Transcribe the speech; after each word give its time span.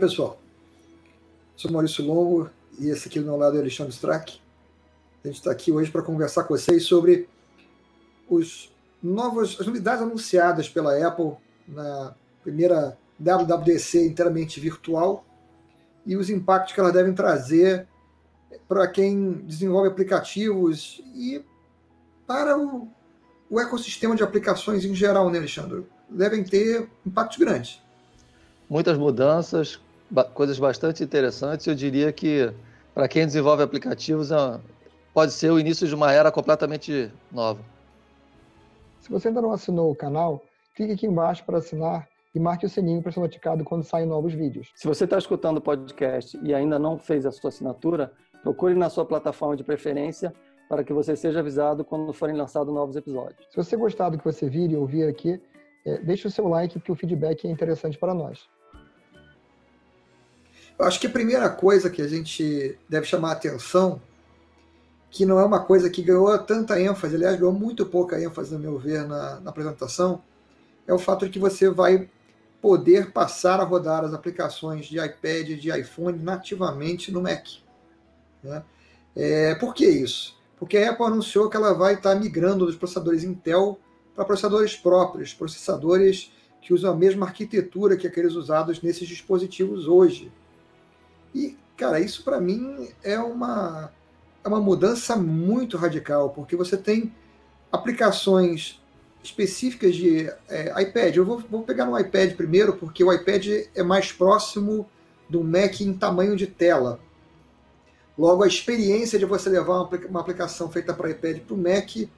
pessoal. 0.00 0.40
Sou 1.54 1.70
Maurício 1.70 2.02
Longo 2.02 2.48
e 2.78 2.88
esse 2.88 3.06
aqui 3.06 3.20
do 3.20 3.26
meu 3.26 3.36
lado 3.36 3.58
é 3.58 3.60
Alexandre 3.60 3.92
Strack. 3.92 4.40
A 5.22 5.28
gente 5.28 5.36
está 5.36 5.50
aqui 5.50 5.70
hoje 5.70 5.90
para 5.90 6.02
conversar 6.02 6.44
com 6.44 6.56
vocês 6.56 6.84
sobre 6.84 7.28
os 8.26 8.74
novos, 9.02 9.60
as 9.60 9.66
novidades 9.66 10.02
anunciadas 10.02 10.70
pela 10.70 10.96
Apple 11.06 11.32
na 11.68 12.14
primeira 12.42 12.96
WWDC 13.18 14.06
inteiramente 14.06 14.58
virtual 14.58 15.22
e 16.06 16.16
os 16.16 16.30
impactos 16.30 16.72
que 16.72 16.80
elas 16.80 16.94
devem 16.94 17.12
trazer 17.12 17.86
para 18.66 18.88
quem 18.88 19.32
desenvolve 19.44 19.88
aplicativos 19.88 21.02
e 21.14 21.44
para 22.26 22.58
o, 22.58 22.88
o 23.50 23.60
ecossistema 23.60 24.16
de 24.16 24.22
aplicações 24.22 24.82
em 24.82 24.94
geral, 24.94 25.28
né, 25.28 25.36
Alexandre? 25.36 25.84
Devem 26.08 26.42
ter 26.42 26.88
impactos 27.04 27.36
grandes 27.36 27.82
muitas 28.70 28.96
mudanças, 28.96 29.80
coisas 30.34 30.58
bastante 30.58 31.02
interessantes. 31.02 31.66
Eu 31.66 31.74
diria 31.74 32.12
que 32.12 32.52
para 32.94 33.08
quem 33.08 33.26
desenvolve 33.26 33.62
aplicativos 33.62 34.30
é 34.30 34.60
pode 35.12 35.32
ser 35.32 35.50
o 35.50 35.58
início 35.58 35.86
de 35.86 35.94
uma 35.94 36.12
era 36.12 36.30
completamente 36.30 37.10
nova. 37.30 37.60
Se 39.00 39.10
você 39.10 39.28
ainda 39.28 39.42
não 39.42 39.52
assinou 39.52 39.90
o 39.90 39.96
canal, 39.96 40.42
clique 40.74 40.92
aqui 40.92 41.06
embaixo 41.06 41.44
para 41.44 41.58
assinar 41.58 42.08
e 42.34 42.38
marque 42.38 42.64
o 42.64 42.68
sininho 42.68 43.02
para 43.02 43.10
ser 43.10 43.20
notificado 43.20 43.64
quando 43.64 43.82
saem 43.82 44.06
novos 44.06 44.32
vídeos. 44.32 44.70
Se 44.76 44.86
você 44.86 45.04
está 45.04 45.18
escutando 45.18 45.58
o 45.58 45.60
podcast 45.60 46.38
e 46.42 46.54
ainda 46.54 46.78
não 46.78 46.98
fez 46.98 47.26
a 47.26 47.32
sua 47.32 47.48
assinatura, 47.48 48.12
procure 48.42 48.74
na 48.74 48.88
sua 48.88 49.04
plataforma 49.04 49.56
de 49.56 49.64
preferência 49.64 50.32
para 50.68 50.84
que 50.84 50.92
você 50.92 51.16
seja 51.16 51.40
avisado 51.40 51.84
quando 51.84 52.12
forem 52.12 52.36
lançados 52.36 52.72
novos 52.72 52.94
episódios. 52.94 53.44
Se 53.50 53.56
você 53.56 53.76
gostar 53.76 54.10
do 54.10 54.18
que 54.18 54.24
você 54.24 54.48
vir 54.48 54.70
e 54.70 54.76
ouvir 54.76 55.08
aqui, 55.08 55.40
é, 55.84 55.98
deixe 55.98 56.28
o 56.28 56.30
seu 56.30 56.46
like, 56.46 56.78
porque 56.78 56.92
o 56.92 56.94
feedback 56.94 57.48
é 57.48 57.50
interessante 57.50 57.98
para 57.98 58.14
nós. 58.14 58.48
Eu 60.80 60.86
acho 60.86 60.98
que 60.98 61.06
a 61.06 61.10
primeira 61.10 61.50
coisa 61.50 61.90
que 61.90 62.00
a 62.00 62.08
gente 62.08 62.74
deve 62.88 63.04
chamar 63.04 63.28
a 63.28 63.32
atenção, 63.32 64.00
que 65.10 65.26
não 65.26 65.38
é 65.38 65.44
uma 65.44 65.62
coisa 65.62 65.90
que 65.90 66.00
ganhou 66.00 66.38
tanta 66.38 66.80
ênfase, 66.80 67.16
aliás, 67.16 67.38
ganhou 67.38 67.52
muito 67.52 67.84
pouca 67.84 68.18
ênfase, 68.18 68.54
no 68.54 68.58
meu 68.58 68.78
ver, 68.78 69.06
na, 69.06 69.40
na 69.40 69.50
apresentação, 69.50 70.22
é 70.86 70.94
o 70.94 70.98
fato 70.98 71.26
de 71.26 71.32
que 71.32 71.38
você 71.38 71.68
vai 71.68 72.08
poder 72.62 73.10
passar 73.12 73.60
a 73.60 73.62
rodar 73.62 74.06
as 74.06 74.14
aplicações 74.14 74.86
de 74.86 74.98
iPad 74.98 75.50
e 75.50 75.56
de 75.56 75.70
iPhone 75.70 76.18
nativamente 76.18 77.12
no 77.12 77.20
Mac. 77.20 77.46
Né? 78.42 78.62
É, 79.14 79.54
por 79.56 79.74
que 79.74 79.84
isso? 79.84 80.34
Porque 80.58 80.78
a 80.78 80.92
Apple 80.92 81.04
anunciou 81.04 81.50
que 81.50 81.58
ela 81.58 81.74
vai 81.74 81.92
estar 81.92 82.14
migrando 82.14 82.64
dos 82.64 82.76
processadores 82.76 83.22
Intel 83.22 83.78
para 84.16 84.24
processadores 84.24 84.76
próprios, 84.76 85.34
processadores 85.34 86.32
que 86.62 86.72
usam 86.72 86.90
a 86.90 86.96
mesma 86.96 87.26
arquitetura 87.26 87.98
que 87.98 88.06
aqueles 88.06 88.32
usados 88.32 88.80
nesses 88.80 89.06
dispositivos 89.06 89.86
hoje. 89.86 90.32
E, 91.34 91.56
cara, 91.76 92.00
isso 92.00 92.22
para 92.24 92.40
mim 92.40 92.88
é 93.02 93.18
uma, 93.18 93.92
é 94.44 94.48
uma 94.48 94.60
mudança 94.60 95.16
muito 95.16 95.76
radical, 95.76 96.30
porque 96.30 96.56
você 96.56 96.76
tem 96.76 97.12
aplicações 97.70 98.80
específicas 99.22 99.94
de 99.94 100.30
é, 100.48 100.82
iPad. 100.82 101.16
Eu 101.16 101.24
vou, 101.24 101.38
vou 101.38 101.62
pegar 101.62 101.86
no 101.86 101.98
iPad 101.98 102.34
primeiro, 102.34 102.74
porque 102.74 103.04
o 103.04 103.12
iPad 103.12 103.46
é 103.74 103.82
mais 103.82 104.12
próximo 104.12 104.88
do 105.28 105.44
Mac 105.44 105.80
em 105.80 105.92
tamanho 105.92 106.34
de 106.34 106.46
tela. 106.46 106.98
Logo, 108.18 108.42
a 108.42 108.46
experiência 108.46 109.18
de 109.18 109.24
você 109.24 109.48
levar 109.48 109.88
uma 110.08 110.20
aplicação 110.20 110.70
feita 110.70 110.92
para 110.92 111.10
iPad 111.10 111.38
para 111.38 111.54
o 111.54 111.58
Mac 111.58 112.08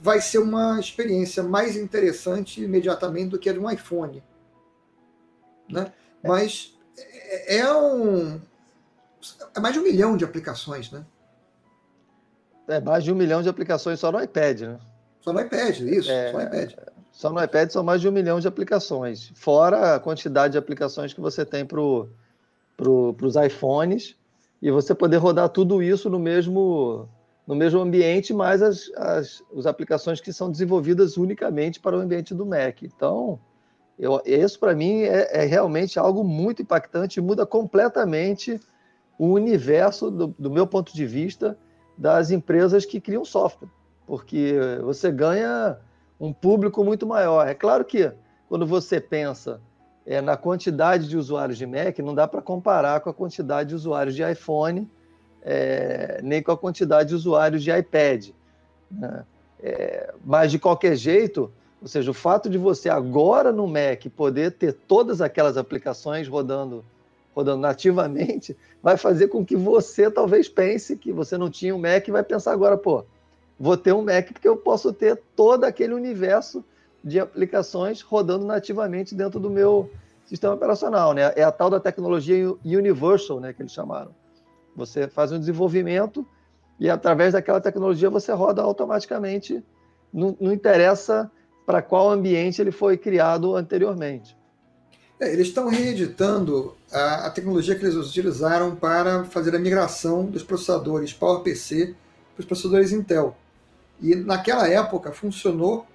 vai 0.00 0.20
ser 0.20 0.38
uma 0.38 0.80
experiência 0.80 1.42
mais 1.42 1.76
interessante 1.76 2.62
imediatamente 2.62 3.30
do 3.30 3.38
que 3.38 3.48
a 3.48 3.52
de 3.52 3.58
um 3.58 3.70
iPhone. 3.70 4.22
Né? 5.68 5.92
É. 6.22 6.28
Mas 6.28 6.78
é, 7.32 7.56
é 7.58 7.74
um. 7.74 8.40
É 9.54 9.60
mais 9.60 9.74
de 9.74 9.80
um 9.80 9.82
milhão 9.82 10.16
de 10.16 10.24
aplicações, 10.24 10.90
né? 10.90 11.04
É 12.68 12.80
mais 12.80 13.02
de 13.02 13.12
um 13.12 13.14
milhão 13.14 13.42
de 13.42 13.48
aplicações 13.48 13.98
só 13.98 14.12
no 14.12 14.22
iPad, 14.22 14.60
né? 14.60 14.78
Só 15.20 15.32
no 15.32 15.40
iPad, 15.40 15.80
isso, 15.80 16.10
é, 16.10 16.30
só 16.30 16.38
no 16.38 16.44
iPad. 16.44 16.72
Só 17.12 17.32
no 17.32 17.42
iPad 17.42 17.70
são 17.70 17.82
mais 17.82 18.00
de 18.00 18.08
um 18.08 18.12
milhão 18.12 18.40
de 18.40 18.48
aplicações, 18.48 19.32
fora 19.34 19.94
a 19.94 20.00
quantidade 20.00 20.52
de 20.52 20.58
aplicações 20.58 21.12
que 21.12 21.20
você 21.20 21.44
tem 21.44 21.64
para 21.64 21.78
pro, 22.76 23.16
os 23.22 23.36
iPhones, 23.36 24.16
e 24.60 24.70
você 24.70 24.94
poder 24.94 25.18
rodar 25.18 25.48
tudo 25.48 25.82
isso 25.82 26.08
no 26.08 26.18
mesmo, 26.18 27.08
no 27.46 27.54
mesmo 27.54 27.80
ambiente, 27.80 28.32
mais 28.32 28.62
as, 28.62 28.90
as, 28.96 29.42
as 29.56 29.66
aplicações 29.66 30.20
que 30.20 30.32
são 30.32 30.50
desenvolvidas 30.50 31.16
unicamente 31.16 31.78
para 31.78 31.96
o 31.96 32.00
ambiente 32.00 32.34
do 32.34 32.46
Mac. 32.46 32.82
Então, 32.82 33.38
eu, 33.98 34.20
isso, 34.24 34.58
para 34.58 34.74
mim, 34.74 35.02
é, 35.02 35.42
é, 35.42 35.44
realmente 35.44 35.98
algo 35.98 36.24
muito 36.24 36.62
impactante 36.62 37.20
muda 37.20 37.46
completamente 37.46 38.60
o 39.18 39.26
universo, 39.26 40.10
do, 40.10 40.34
do, 40.38 40.50
meu 40.50 40.66
ponto 40.66 40.92
de 40.94 41.06
vista, 41.06 41.56
das 41.96 42.30
empresas 42.30 42.84
que 42.84 43.00
criam 43.00 43.24
software, 43.24 43.68
porque 44.06 44.54
você 44.82 45.12
ganha 45.12 45.78
um 46.18 46.32
público 46.32 46.82
muito 46.82 47.06
maior. 47.06 47.46
É 47.46 47.54
claro 47.54 47.84
que, 47.84 48.10
quando 48.48 48.66
você 48.66 49.00
pensa 49.00 49.60
é, 50.06 50.20
na 50.20 50.36
quantidade 50.36 51.08
de 51.08 51.16
usuários 51.16 51.58
de 51.58 51.66
Mac, 51.66 51.98
não 51.98 52.14
dá 52.14 52.26
para 52.26 52.42
comparar 52.42 53.00
com 53.00 53.10
a 53.10 53.14
quantidade 53.14 53.68
de 53.68 53.74
usuários 53.74 54.14
de 54.14 54.22
iPhone, 54.28 54.90
é, 55.42 56.20
nem 56.22 56.42
com 56.42 56.52
a 56.52 56.56
quantidade 56.56 57.10
de 57.10 57.14
usuários 57.14 57.62
de 57.62 57.70
iPad. 57.70 58.30
Né? 58.90 59.24
É, 59.62 60.14
mas, 60.24 60.50
de 60.50 60.58
qualquer 60.58 60.96
jeito, 60.96 61.52
ou 61.82 61.88
seja, 61.88 62.12
o 62.12 62.14
fato 62.14 62.48
de 62.48 62.56
você 62.56 62.88
agora 62.88 63.50
no 63.50 63.66
Mac 63.66 64.06
poder 64.16 64.52
ter 64.52 64.72
todas 64.72 65.20
aquelas 65.20 65.56
aplicações 65.56 66.28
rodando, 66.28 66.84
rodando 67.34 67.60
nativamente, 67.60 68.56
vai 68.80 68.96
fazer 68.96 69.26
com 69.26 69.44
que 69.44 69.56
você 69.56 70.08
talvez 70.08 70.48
pense 70.48 70.96
que 70.96 71.12
você 71.12 71.36
não 71.36 71.50
tinha 71.50 71.74
um 71.74 71.80
Mac 71.80 72.06
e 72.06 72.12
vai 72.12 72.22
pensar 72.22 72.52
agora, 72.52 72.78
pô, 72.78 73.04
vou 73.58 73.76
ter 73.76 73.92
um 73.92 74.00
Mac 74.00 74.32
porque 74.32 74.48
eu 74.48 74.56
posso 74.56 74.92
ter 74.92 75.20
todo 75.34 75.64
aquele 75.64 75.92
universo 75.92 76.64
de 77.02 77.18
aplicações 77.18 78.00
rodando 78.00 78.46
nativamente 78.46 79.12
dentro 79.12 79.40
do 79.40 79.50
meu 79.50 79.90
sistema 80.24 80.54
operacional, 80.54 81.12
né? 81.12 81.32
É 81.34 81.42
a 81.42 81.50
tal 81.50 81.68
da 81.68 81.80
tecnologia 81.80 82.54
universal, 82.64 83.40
né, 83.40 83.52
que 83.52 83.60
eles 83.60 83.72
chamaram. 83.72 84.14
Você 84.76 85.08
faz 85.08 85.32
um 85.32 85.38
desenvolvimento 85.38 86.24
e 86.78 86.88
através 86.88 87.32
daquela 87.32 87.60
tecnologia 87.60 88.08
você 88.08 88.30
roda 88.30 88.62
automaticamente. 88.62 89.64
Não, 90.12 90.36
não 90.40 90.52
interessa 90.52 91.28
para 91.64 91.82
qual 91.82 92.10
ambiente 92.10 92.60
ele 92.60 92.72
foi 92.72 92.96
criado 92.96 93.56
anteriormente. 93.56 94.36
É, 95.20 95.32
eles 95.32 95.48
estão 95.48 95.68
reeditando 95.68 96.76
a, 96.90 97.26
a, 97.26 97.30
tecnologia 97.30 97.76
que 97.76 97.84
eles 97.84 97.94
utilizaram 97.94 98.74
para 98.74 99.24
fazer 99.24 99.54
a 99.54 99.58
migração 99.58 100.26
dos 100.26 100.42
processadores 100.42 101.12
PowerPC 101.12 101.94
para 102.34 102.40
os 102.40 102.44
processadores 102.44 102.90
Intel. 102.90 103.36
E 104.00 104.16
naquela 104.16 104.68
época 104.68 105.12
funcionou 105.12 105.86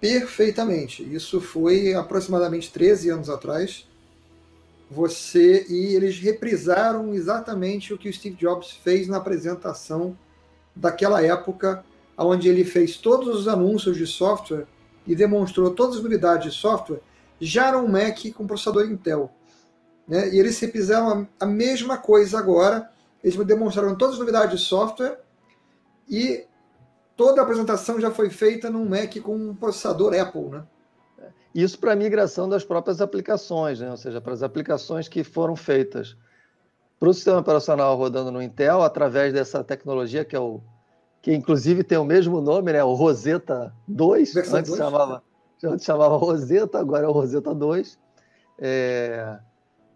perfeitamente. 0.00 1.02
Isso 1.02 1.40
foi 1.40 1.94
aproximadamente 1.94 2.72
13 2.72 3.10
anos 3.10 3.28
atrás. 3.28 3.88
Você 4.88 5.66
e 5.68 5.96
eles 5.96 6.18
reprisaram 6.18 7.12
exatamente 7.14 7.92
o 7.92 7.98
que 7.98 8.08
o 8.08 8.12
Steve 8.12 8.36
Jobs 8.36 8.70
fez 8.70 9.08
na 9.08 9.16
apresentação 9.16 10.16
daquela 10.76 11.24
época 11.24 11.84
onde 12.16 12.48
ele 12.48 12.64
fez 12.64 12.96
todos 12.96 13.28
os 13.34 13.48
anúncios 13.48 13.96
de 13.96 14.06
software 14.06 14.66
e 15.06 15.14
demonstrou 15.14 15.70
todas 15.70 15.96
as 15.96 16.02
novidades 16.02 16.52
de 16.52 16.58
software, 16.58 17.00
já 17.40 17.68
era 17.68 17.78
um 17.78 17.88
Mac 17.88 18.18
com 18.34 18.46
processador 18.46 18.84
Intel. 18.86 19.30
Né? 20.06 20.32
E 20.32 20.38
eles 20.38 20.58
fizeram 20.58 21.26
a 21.38 21.46
mesma 21.46 21.96
coisa 21.98 22.38
agora, 22.38 22.88
eles 23.22 23.36
demonstraram 23.44 23.96
todas 23.96 24.14
as 24.14 24.20
novidades 24.20 24.60
de 24.60 24.64
software 24.64 25.18
e 26.08 26.44
toda 27.16 27.40
a 27.40 27.44
apresentação 27.44 28.00
já 28.00 28.10
foi 28.10 28.30
feita 28.30 28.70
num 28.70 28.88
Mac 28.88 29.16
com 29.20 29.34
um 29.34 29.54
processador 29.54 30.14
Apple. 30.14 30.50
Né? 30.50 30.64
Isso 31.54 31.78
para 31.78 31.92
a 31.92 31.96
migração 31.96 32.48
das 32.48 32.64
próprias 32.64 33.00
aplicações, 33.00 33.80
né? 33.80 33.90
ou 33.90 33.96
seja, 33.96 34.20
para 34.20 34.32
as 34.32 34.42
aplicações 34.42 35.08
que 35.08 35.24
foram 35.24 35.56
feitas 35.56 36.16
para 36.98 37.08
o 37.08 37.14
sistema 37.14 37.38
operacional 37.38 37.96
rodando 37.96 38.30
no 38.30 38.40
Intel, 38.40 38.80
através 38.80 39.32
dessa 39.32 39.64
tecnologia 39.64 40.24
que 40.24 40.36
é 40.36 40.38
o 40.38 40.62
que 41.22 41.32
inclusive 41.32 41.84
tem 41.84 41.96
o 41.96 42.04
mesmo 42.04 42.40
nome, 42.40 42.72
né? 42.72 42.82
O 42.82 42.94
Rosetta 42.94 43.72
2. 43.86 44.34
Versão 44.34 44.58
antes 44.58 44.70
2? 44.72 44.78
chamava, 44.82 45.22
antes 45.64 45.86
chamava 45.86 46.16
Rosetta, 46.16 46.80
agora 46.80 47.06
é 47.06 47.08
o 47.08 47.12
Rosetta 47.12 47.54
2. 47.54 47.98
É, 48.58 49.38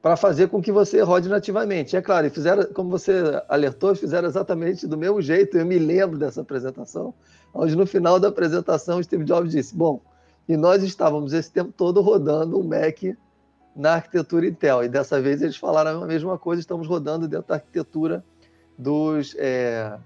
para 0.01 0.17
fazer 0.17 0.49
com 0.49 0.63
que 0.63 0.71
você 0.71 1.03
rode 1.03 1.29
nativamente. 1.29 1.97
É 1.97 2.01
claro, 2.01 2.29
e 2.29 2.31
fizeram, 2.31 2.65
como 2.73 2.89
você 2.89 3.43
alertou, 3.49 3.93
fizeram 3.97 4.29
exatamente 4.29 4.87
do 4.87 4.97
mesmo 4.97 5.21
jeito. 5.21 5.59
Eu 5.59 5.67
me 5.67 5.81
lembro 5.81 6.17
dessa 6.17 6.43
apresentação, 6.43 7.13
onde 7.53 7.75
no 7.75 7.87
final 7.87 8.21
da 8.21 8.29
apresentação 8.29 9.03
Steve 9.03 9.25
Jobs 9.25 9.51
disse: 9.51 9.75
Bom, 9.75 10.01
e 10.49 10.57
nós 10.57 10.85
estávamos 10.85 11.33
esse 11.33 11.51
tempo 11.51 11.73
todo 11.77 12.01
rodando 12.01 12.57
um 12.57 12.63
Mac 12.63 13.03
na 13.75 13.95
arquitetura 13.95 14.47
Intel. 14.47 14.85
E 14.85 14.89
dessa 14.89 15.21
vez 15.21 15.43
eles 15.43 15.57
falaram 15.57 16.05
a 16.05 16.07
mesma 16.07 16.39
coisa, 16.39 16.61
estamos 16.61 16.87
rodando 16.87 17.27
dentro 17.27 17.49
da 17.49 17.55
arquitetura 17.55 18.25
dos. 18.79 19.35
É, 19.37 19.99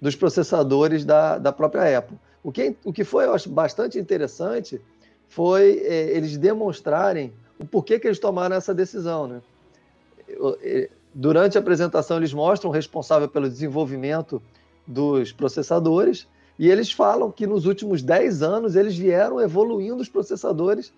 dos 0.00 0.16
processadores 0.16 1.04
da, 1.04 1.38
da 1.38 1.52
própria 1.52 1.98
Apple. 1.98 2.18
O 2.42 2.50
que, 2.50 2.74
o 2.84 2.92
que 2.92 3.04
foi, 3.04 3.26
eu 3.26 3.34
acho, 3.34 3.50
bastante 3.50 3.98
interessante 3.98 4.80
foi 5.28 5.78
é, 5.84 6.16
eles 6.16 6.36
demonstrarem 6.36 7.32
o 7.58 7.66
porquê 7.66 7.98
que 7.98 8.06
eles 8.06 8.18
tomaram 8.18 8.56
essa 8.56 8.74
decisão. 8.74 9.26
Né? 9.26 9.40
Durante 11.14 11.58
a 11.58 11.60
apresentação, 11.60 12.16
eles 12.16 12.32
mostram 12.32 12.70
o 12.70 12.72
responsável 12.72 13.28
pelo 13.28 13.48
desenvolvimento 13.48 14.40
dos 14.86 15.32
processadores 15.32 16.26
e 16.58 16.70
eles 16.70 16.90
falam 16.90 17.30
que 17.30 17.46
nos 17.46 17.66
últimos 17.66 18.02
10 18.02 18.42
anos 18.42 18.76
eles 18.76 18.96
vieram 18.96 19.40
evoluindo 19.40 20.02
os 20.02 20.08
processadores 20.08 20.92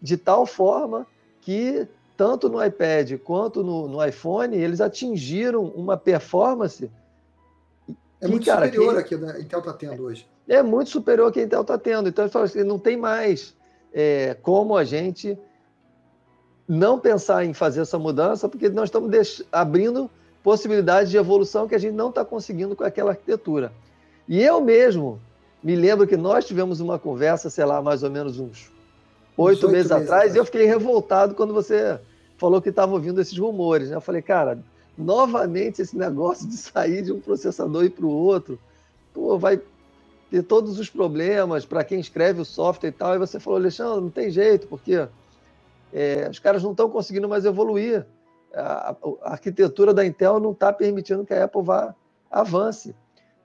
de 0.00 0.16
tal 0.16 0.46
forma 0.46 1.06
que 1.40 1.86
tanto 2.16 2.48
no 2.48 2.64
iPad 2.64 3.18
quanto 3.18 3.62
no, 3.62 3.88
no 3.88 4.04
iPhone 4.04 4.56
eles 4.56 4.80
atingiram 4.80 5.64
uma 5.64 5.96
performance 5.96 6.90
é 8.24 8.28
muito 8.28 8.46
cara, 8.46 8.66
superior 8.66 9.04
que, 9.04 9.14
a 9.14 9.18
que 9.18 9.24
a 9.24 9.40
Intel 9.40 9.58
está 9.58 9.72
tendo 9.72 10.02
hoje. 10.02 10.26
É 10.48 10.62
muito 10.62 10.90
superior 10.90 11.26
ao 11.26 11.32
que 11.32 11.40
a 11.40 11.42
Intel 11.42 11.60
está 11.60 11.78
tendo. 11.78 12.08
Então, 12.08 12.28
assim, 12.42 12.64
não 12.64 12.78
tem 12.78 12.96
mais 12.96 13.54
é, 13.92 14.36
como 14.42 14.76
a 14.76 14.84
gente 14.84 15.38
não 16.66 16.98
pensar 16.98 17.44
em 17.44 17.52
fazer 17.52 17.82
essa 17.82 17.98
mudança, 17.98 18.48
porque 18.48 18.68
nós 18.68 18.88
estamos 18.88 19.44
abrindo 19.52 20.10
possibilidades 20.42 21.10
de 21.10 21.16
evolução 21.16 21.68
que 21.68 21.74
a 21.74 21.78
gente 21.78 21.94
não 21.94 22.08
está 22.08 22.24
conseguindo 22.24 22.74
com 22.74 22.84
aquela 22.84 23.10
arquitetura. 23.10 23.72
E 24.26 24.42
eu 24.42 24.60
mesmo 24.60 25.20
me 25.62 25.76
lembro 25.76 26.06
que 26.06 26.16
nós 26.16 26.46
tivemos 26.46 26.80
uma 26.80 26.98
conversa, 26.98 27.50
sei 27.50 27.64
lá, 27.64 27.80
mais 27.82 28.02
ou 28.02 28.10
menos 28.10 28.38
uns 28.38 28.70
oito 29.36 29.68
meses, 29.68 29.90
meses 29.90 29.92
atrás, 29.92 30.34
e 30.34 30.38
eu 30.38 30.44
fiquei 30.44 30.64
revoltado 30.64 31.34
quando 31.34 31.52
você 31.52 31.98
falou 32.36 32.60
que 32.60 32.68
estava 32.68 32.92
ouvindo 32.92 33.20
esses 33.20 33.36
rumores. 33.36 33.90
Né? 33.90 33.96
Eu 33.96 34.00
falei, 34.00 34.22
cara, 34.22 34.58
novamente 34.96 35.82
esse 35.82 35.96
negócio 35.96 36.48
de 36.48 36.56
sair 36.56 37.02
de 37.02 37.12
um 37.12 37.20
processador 37.20 37.84
e 37.84 37.90
para 37.90 38.06
o 38.06 38.10
outro, 38.10 38.58
pô, 39.12 39.38
vai 39.38 39.60
ter 40.30 40.42
todos 40.42 40.78
os 40.78 40.88
problemas 40.88 41.64
para 41.64 41.84
quem 41.84 42.00
escreve 42.00 42.40
o 42.40 42.44
software 42.44 42.88
e 42.88 42.92
tal. 42.92 43.14
E 43.14 43.18
você 43.18 43.38
falou, 43.38 43.58
Alexandre, 43.58 44.00
não 44.00 44.10
tem 44.10 44.30
jeito, 44.30 44.66
porque 44.66 45.06
é, 45.92 46.28
os 46.28 46.38
caras 46.38 46.62
não 46.62 46.72
estão 46.72 46.88
conseguindo 46.90 47.28
mais 47.28 47.44
evoluir. 47.44 48.06
A, 48.52 48.96
a, 49.22 49.32
arquitetura 49.32 49.92
da 49.92 50.04
Intel 50.04 50.40
não 50.40 50.52
está 50.52 50.72
permitindo 50.72 51.24
que 51.24 51.34
a 51.34 51.44
Apple 51.44 51.62
vá 51.62 51.94
avance. 52.30 52.94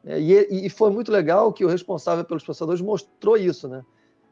É, 0.06 0.19
e, 0.19 0.66
e, 0.66 0.69
foi 0.69 0.90
muito 0.92 1.12
legal 1.12 1.52
que 1.52 1.66
o 1.66 1.68
responsável 1.68 2.24
pelos 2.24 2.44
processadores 2.44 2.81
mostrou 2.81 3.38
isso, 3.38 3.68
né? 3.68 3.84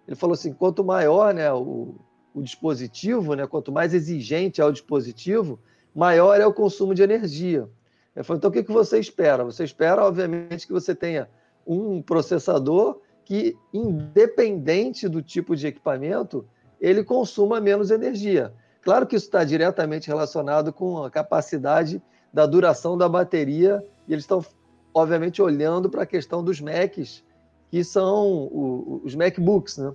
Ele 0.08 0.16
falou 0.16 0.34
assim, 0.34 0.54
quanto 0.54 0.84
maior 0.84 1.34
né, 1.34 1.52
o, 1.52 1.96
o 2.34 2.42
dispositivo, 2.42 3.34
né, 3.34 3.46
quanto 3.46 3.72
mais 3.72 3.94
exigente 3.94 4.62
é 4.62 4.66
o 4.66 4.72
dispositivo, 4.72 5.60
maior 5.98 6.40
é 6.40 6.46
o 6.46 6.54
consumo 6.54 6.94
de 6.94 7.02
energia. 7.02 7.68
Então 8.16 8.50
o 8.50 8.54
que, 8.54 8.64
que 8.64 8.72
você 8.72 9.00
espera? 9.00 9.44
Você 9.44 9.64
espera, 9.64 10.06
obviamente, 10.06 10.68
que 10.68 10.72
você 10.72 10.94
tenha 10.94 11.28
um 11.66 12.04
processador 12.04 13.02
que, 13.26 13.58
independente 13.74 15.10
do 15.10 15.24
tipo 15.24 15.56
de 15.56 15.66
equipamento, 15.66 16.46
ele 16.80 17.04
consuma 17.04 17.60
menos 17.60 17.90
energia. 17.90 18.54
Claro 18.82 19.08
que 19.08 19.16
isso 19.16 19.26
está 19.26 19.44
diretamente 19.44 20.08
relacionado 20.08 20.72
com 20.72 21.04
a 21.04 21.10
capacidade 21.10 22.00
da 22.32 22.46
duração 22.46 22.96
da 22.96 23.10
bateria, 23.10 23.84
e 24.08 24.14
eles 24.14 24.24
estão, 24.24 24.46
obviamente, 24.94 25.42
olhando 25.42 25.90
para 25.90 26.04
a 26.04 26.06
questão 26.06 26.44
dos 26.44 26.62
Macs, 26.62 27.24
que 27.72 27.84
são 27.84 29.02
os 29.04 29.16
MacBooks. 29.16 29.78
Né? 29.78 29.92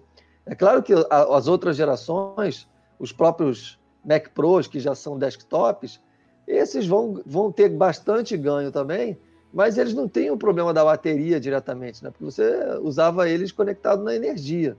É 0.46 0.54
claro 0.56 0.82
que 0.82 0.92
as 1.08 1.46
outras 1.46 1.76
gerações, 1.76 2.68
os 2.98 3.12
próprios 3.12 3.78
Mac 4.04 4.28
Pros, 4.30 4.66
que 4.66 4.80
já 4.80 4.94
são 4.94 5.18
desktops, 5.18 6.00
esses 6.46 6.86
vão, 6.86 7.20
vão 7.24 7.52
ter 7.52 7.68
bastante 7.68 8.36
ganho 8.36 8.72
também, 8.72 9.16
mas 9.52 9.78
eles 9.78 9.94
não 9.94 10.08
têm 10.08 10.30
o 10.30 10.36
problema 10.36 10.72
da 10.72 10.84
bateria 10.84 11.38
diretamente, 11.38 12.02
né? 12.02 12.10
porque 12.10 12.24
você 12.24 12.78
usava 12.80 13.28
eles 13.28 13.52
conectados 13.52 14.04
na 14.04 14.14
energia. 14.14 14.76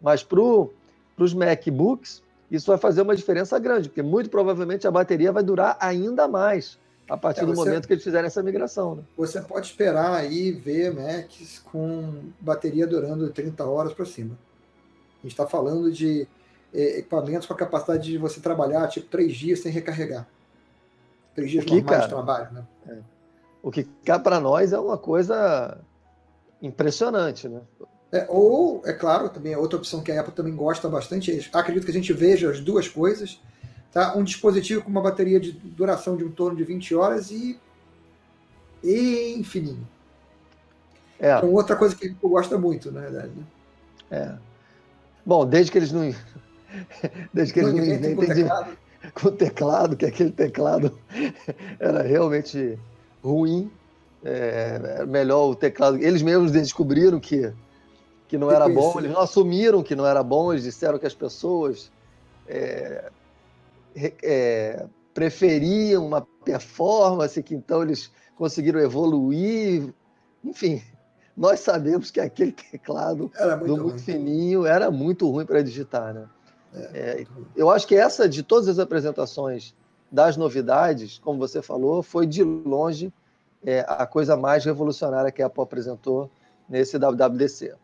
Mas 0.00 0.22
para 0.22 0.40
os 0.40 1.32
MacBooks, 1.32 2.22
isso 2.50 2.66
vai 2.66 2.78
fazer 2.78 3.02
uma 3.02 3.16
diferença 3.16 3.58
grande, 3.58 3.88
porque 3.88 4.02
muito 4.02 4.28
provavelmente 4.28 4.86
a 4.86 4.90
bateria 4.90 5.32
vai 5.32 5.42
durar 5.42 5.76
ainda 5.80 6.28
mais 6.28 6.78
a 7.08 7.16
partir 7.16 7.42
é, 7.42 7.46
do 7.46 7.54
momento 7.54 7.86
que 7.86 7.92
eles 7.92 8.04
fizerem 8.04 8.26
essa 8.26 8.42
migração. 8.42 8.96
Né? 8.96 9.02
Você 9.16 9.40
pode 9.40 9.66
esperar 9.66 10.12
aí 10.12 10.50
ver 10.50 10.92
Macs 10.92 11.60
com 11.70 12.14
bateria 12.40 12.86
durando 12.86 13.30
30 13.30 13.64
horas 13.64 13.92
para 13.92 14.04
cima. 14.04 14.36
A 15.20 15.22
gente 15.22 15.32
está 15.32 15.46
falando 15.46 15.90
de 15.90 16.26
equipamentos 16.72 17.46
com 17.46 17.54
a 17.54 17.56
capacidade 17.56 18.10
de 18.10 18.18
você 18.18 18.40
trabalhar 18.40 18.86
tipo 18.88 19.06
três 19.08 19.34
dias 19.34 19.60
sem 19.60 19.72
recarregar. 19.72 20.26
Três 21.34 21.50
dias 21.50 21.64
que, 21.64 21.74
normais 21.74 21.90
cara, 21.90 22.02
de 22.02 22.14
trabalho, 22.14 22.52
né? 22.52 22.64
É. 22.88 22.98
O 23.62 23.70
que 23.70 23.84
cá 24.04 24.18
para 24.18 24.40
nós 24.40 24.72
é 24.72 24.78
uma 24.78 24.96
coisa 24.96 25.78
impressionante, 26.62 27.48
né? 27.48 27.60
É, 28.12 28.26
ou, 28.28 28.82
é 28.86 28.92
claro, 28.92 29.28
também 29.28 29.52
é 29.52 29.58
outra 29.58 29.78
opção 29.78 30.02
que 30.02 30.12
a 30.12 30.20
Apple 30.20 30.32
também 30.32 30.54
gosta 30.54 30.88
bastante. 30.88 31.32
É, 31.32 31.58
acredito 31.58 31.84
que 31.84 31.90
a 31.90 31.94
gente 31.94 32.12
veja 32.12 32.50
as 32.50 32.60
duas 32.60 32.88
coisas. 32.88 33.40
Tá? 33.92 34.16
Um 34.16 34.22
dispositivo 34.22 34.82
com 34.82 34.90
uma 34.90 35.00
bateria 35.00 35.40
de 35.40 35.52
duração 35.52 36.16
de 36.16 36.24
um 36.24 36.30
torno 36.30 36.56
de 36.56 36.64
20 36.64 36.94
horas 36.94 37.30
e, 37.30 37.58
e 38.82 39.34
infininho. 39.38 39.86
É. 41.18 41.36
Então, 41.36 41.52
outra 41.52 41.76
coisa 41.76 41.96
que 41.96 42.06
a 42.06 42.10
Apple 42.10 42.28
gosta 42.28 42.58
muito, 42.58 42.92
na 42.92 43.00
verdade. 43.00 43.32
Né? 43.34 43.44
É. 44.10 44.34
Bom, 45.24 45.46
desde 45.46 45.72
que 45.72 45.78
eles 45.78 45.92
não. 45.92 46.14
Desde 47.32 47.54
que 47.54 47.60
eles 47.60 47.74
não, 47.74 47.82
inventem 47.84 48.16
com, 48.16 48.26
teclado. 48.26 48.76
Com 49.14 49.30
teclado, 49.30 49.96
que 49.96 50.06
aquele 50.06 50.32
teclado 50.32 50.98
era 51.78 52.02
realmente 52.02 52.78
ruim. 53.22 53.70
É, 54.24 55.06
melhor 55.06 55.50
o 55.50 55.54
teclado. 55.54 55.98
Eles 55.98 56.20
mesmos 56.20 56.50
descobriram 56.50 57.20
que, 57.20 57.52
que 58.26 58.36
não 58.36 58.50
era 58.50 58.68
bom, 58.68 58.98
eles 58.98 59.12
não 59.12 59.20
assumiram 59.20 59.84
que 59.84 59.94
não 59.94 60.04
era 60.04 60.20
bom, 60.20 60.52
eles 60.52 60.64
disseram 60.64 60.98
que 60.98 61.06
as 61.06 61.14
pessoas 61.14 61.92
é, 62.48 63.08
é, 64.22 64.86
preferiam 65.14 66.04
uma 66.04 66.26
performance, 66.44 67.40
que 67.42 67.54
então 67.54 67.82
eles 67.82 68.10
conseguiram 68.36 68.80
evoluir. 68.80 69.94
Enfim, 70.44 70.82
nós 71.36 71.60
sabemos 71.60 72.10
que 72.10 72.20
aquele 72.20 72.52
teclado 72.52 73.30
era 73.36 73.56
muito, 73.56 73.82
muito 73.82 74.02
fininho 74.02 74.64
era 74.66 74.90
muito 74.90 75.30
ruim 75.30 75.44
para 75.44 75.62
digitar, 75.62 76.14
né? 76.14 76.26
É, 76.74 77.24
eu 77.54 77.70
acho 77.70 77.86
que 77.86 77.94
essa 77.94 78.28
de 78.28 78.42
todas 78.42 78.68
as 78.68 78.78
apresentações 78.78 79.74
das 80.10 80.36
novidades, 80.36 81.18
como 81.18 81.38
você 81.38 81.62
falou, 81.62 82.02
foi 82.02 82.26
de 82.26 82.42
longe 82.42 83.12
é, 83.64 83.84
a 83.88 84.06
coisa 84.06 84.36
mais 84.36 84.64
revolucionária 84.64 85.32
que 85.32 85.42
a 85.42 85.46
Apple 85.46 85.62
apresentou 85.62 86.30
nesse 86.68 86.98
WWDC. 86.98 87.74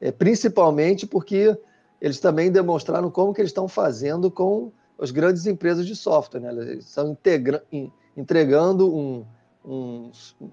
É, 0.00 0.10
principalmente 0.10 1.06
porque 1.06 1.56
eles 2.00 2.18
também 2.18 2.50
demonstraram 2.50 3.10
como 3.10 3.34
que 3.34 3.40
eles 3.40 3.50
estão 3.50 3.68
fazendo 3.68 4.30
com 4.30 4.72
as 4.98 5.10
grandes 5.10 5.46
empresas 5.46 5.86
de 5.86 5.94
software. 5.94 6.40
Né? 6.40 6.50
Eles 6.50 6.86
estão 6.86 7.16
entregando 8.16 8.94
um, 8.94 9.24
um, 9.64 10.10
um, 10.40 10.50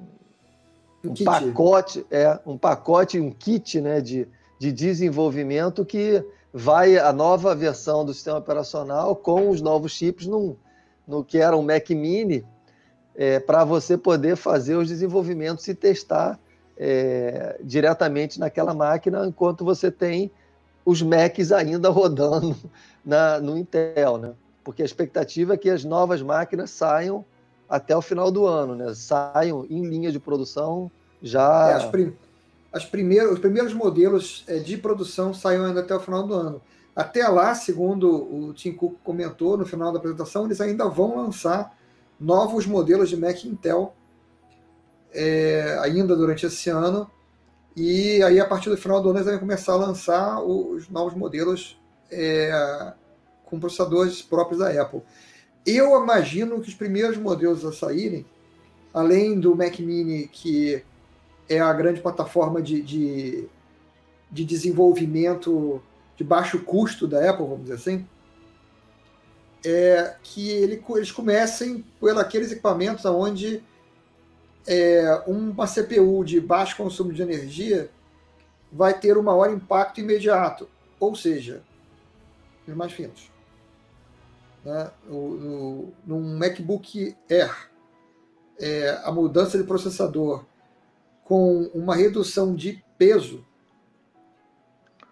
um 1.05 1.23
pacote, 1.23 2.05
é, 2.11 2.39
um 2.45 2.57
pacote, 2.57 3.19
um 3.19 3.31
kit 3.31 3.79
né, 3.79 4.01
de, 4.01 4.27
de 4.59 4.71
desenvolvimento 4.71 5.85
que 5.85 6.23
vai 6.53 6.97
a 6.97 7.11
nova 7.11 7.53
versão 7.53 8.05
do 8.05 8.13
sistema 8.13 8.37
operacional 8.37 9.15
com 9.15 9.49
os 9.49 9.61
novos 9.61 9.91
chips 9.91 10.27
no, 10.27 10.57
no 11.07 11.23
que 11.23 11.37
era 11.37 11.55
um 11.55 11.61
Mac 11.61 11.89
Mini, 11.89 12.45
é, 13.15 13.39
para 13.39 13.63
você 13.63 13.97
poder 13.97 14.35
fazer 14.35 14.75
os 14.75 14.87
desenvolvimentos 14.87 15.67
e 15.67 15.73
testar 15.73 16.39
é, 16.77 17.59
diretamente 17.63 18.39
naquela 18.39 18.73
máquina, 18.73 19.25
enquanto 19.25 19.65
você 19.65 19.89
tem 19.89 20.31
os 20.85 21.01
Macs 21.01 21.51
ainda 21.51 21.89
rodando 21.89 22.55
na, 23.03 23.39
no 23.39 23.57
Intel, 23.57 24.17
né? 24.17 24.33
Porque 24.63 24.81
a 24.81 24.85
expectativa 24.85 25.53
é 25.53 25.57
que 25.57 25.69
as 25.69 25.83
novas 25.83 26.21
máquinas 26.21 26.69
saiam 26.69 27.25
até 27.67 27.95
o 27.95 28.01
final 28.01 28.31
do 28.31 28.45
ano, 28.45 28.75
né? 28.75 28.93
Saiam 28.93 29.65
em 29.69 29.85
linha 29.85 30.11
de 30.11 30.19
produção 30.19 30.91
já. 31.21 31.69
É, 31.69 31.73
as, 31.73 31.85
prim 31.85 32.13
as 32.77 32.85
primeiros, 32.85 33.33
os 33.33 33.39
primeiros 33.39 33.73
modelos 33.73 34.43
é, 34.47 34.59
de 34.59 34.77
produção 34.77 35.33
saiam 35.33 35.65
ainda 35.65 35.81
até 35.81 35.95
o 35.95 35.99
final 35.99 36.25
do 36.25 36.33
ano. 36.33 36.61
Até 36.95 37.27
lá, 37.27 37.53
segundo 37.53 38.09
o 38.09 38.53
Tim 38.53 38.71
Cook 38.71 38.97
comentou 39.03 39.57
no 39.57 39.65
final 39.65 39.91
da 39.91 39.99
apresentação, 39.99 40.45
eles 40.45 40.61
ainda 40.61 40.87
vão 40.87 41.15
lançar 41.17 41.77
novos 42.19 42.65
modelos 42.65 43.09
de 43.09 43.17
Mac 43.17 43.43
Intel 43.43 43.93
é, 45.11 45.77
ainda 45.81 46.15
durante 46.15 46.45
esse 46.45 46.69
ano. 46.69 47.09
E 47.75 48.21
aí, 48.23 48.39
a 48.39 48.45
partir 48.45 48.69
do 48.69 48.77
final 48.77 49.01
do 49.01 49.09
ano, 49.09 49.19
eles 49.19 49.29
vão 49.29 49.39
começar 49.39 49.73
a 49.73 49.77
lançar 49.77 50.41
os 50.41 50.89
novos 50.89 51.13
modelos 51.13 51.79
é, 52.09 52.93
com 53.45 53.59
processadores 53.59 54.21
próprios 54.21 54.59
da 54.59 54.69
Apple. 54.81 55.01
Eu 55.65 56.01
imagino 56.01 56.59
que 56.61 56.69
os 56.69 56.75
primeiros 56.75 57.17
modelos 57.17 57.65
a 57.65 57.71
saírem, 57.71 58.25
além 58.93 59.39
do 59.39 59.55
Mac 59.55 59.79
Mini, 59.79 60.27
que 60.27 60.83
é 61.49 61.59
a 61.59 61.71
grande 61.73 62.01
plataforma 62.01 62.61
de, 62.61 62.81
de, 62.81 63.47
de 64.31 64.45
desenvolvimento 64.45 65.81
de 66.15 66.23
baixo 66.23 66.59
custo 66.59 67.07
da 67.07 67.29
Apple, 67.29 67.45
vamos 67.45 67.61
dizer 67.61 67.75
assim, 67.75 68.07
é 69.63 70.15
que 70.23 70.49
ele, 70.49 70.83
eles 70.95 71.11
comecem 71.11 71.85
por 71.99 72.17
aqueles 72.17 72.51
equipamentos 72.51 73.05
onde 73.05 73.63
é, 74.65 75.23
uma 75.25 75.67
CPU 75.67 76.23
de 76.25 76.41
baixo 76.41 76.75
consumo 76.75 77.13
de 77.13 77.21
energia 77.21 77.89
vai 78.71 78.99
ter 78.99 79.17
um 79.17 79.23
maior 79.23 79.51
impacto 79.51 80.01
imediato, 80.01 80.67
ou 80.99 81.15
seja, 81.15 81.63
os 82.67 82.75
mais 82.75 82.91
finos. 82.91 83.31
né, 84.65 84.91
no, 85.07 85.37
no, 85.37 85.93
num 86.05 86.37
MacBook 86.37 87.15
Air, 87.29 87.69
é, 88.59 89.01
a 89.03 89.11
mudança 89.11 89.57
de 89.57 89.63
processador 89.63 90.43
com 91.27 91.63
uma 91.73 91.93
redução 91.93 92.55
de 92.55 92.81
peso 92.97 93.45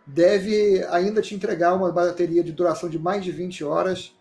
deve 0.07 0.81
ainda 0.85 1.21
te 1.21 1.35
entregar 1.35 1.73
uma 1.73 1.91
bateria 1.91 2.41
de 2.41 2.53
duração 2.53 2.87
de 2.87 2.97
mais 2.97 3.21
de 3.21 3.33
20 3.33 3.65
horas 3.65 4.15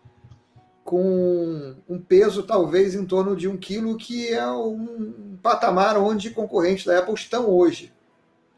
com 0.83 1.73
um 1.87 1.97
peso 1.97 2.43
talvez 2.43 2.95
em 2.95 3.05
torno 3.05 3.33
de 3.33 3.47
um 3.47 3.55
quilo, 3.55 3.95
que 3.95 4.27
é 4.27 4.45
um 4.51 5.37
patamar 5.41 5.97
onde 5.97 6.31
concorrentes 6.31 6.85
da 6.85 6.99
Apple 6.99 7.13
estão 7.13 7.49
hoje. 7.49 7.93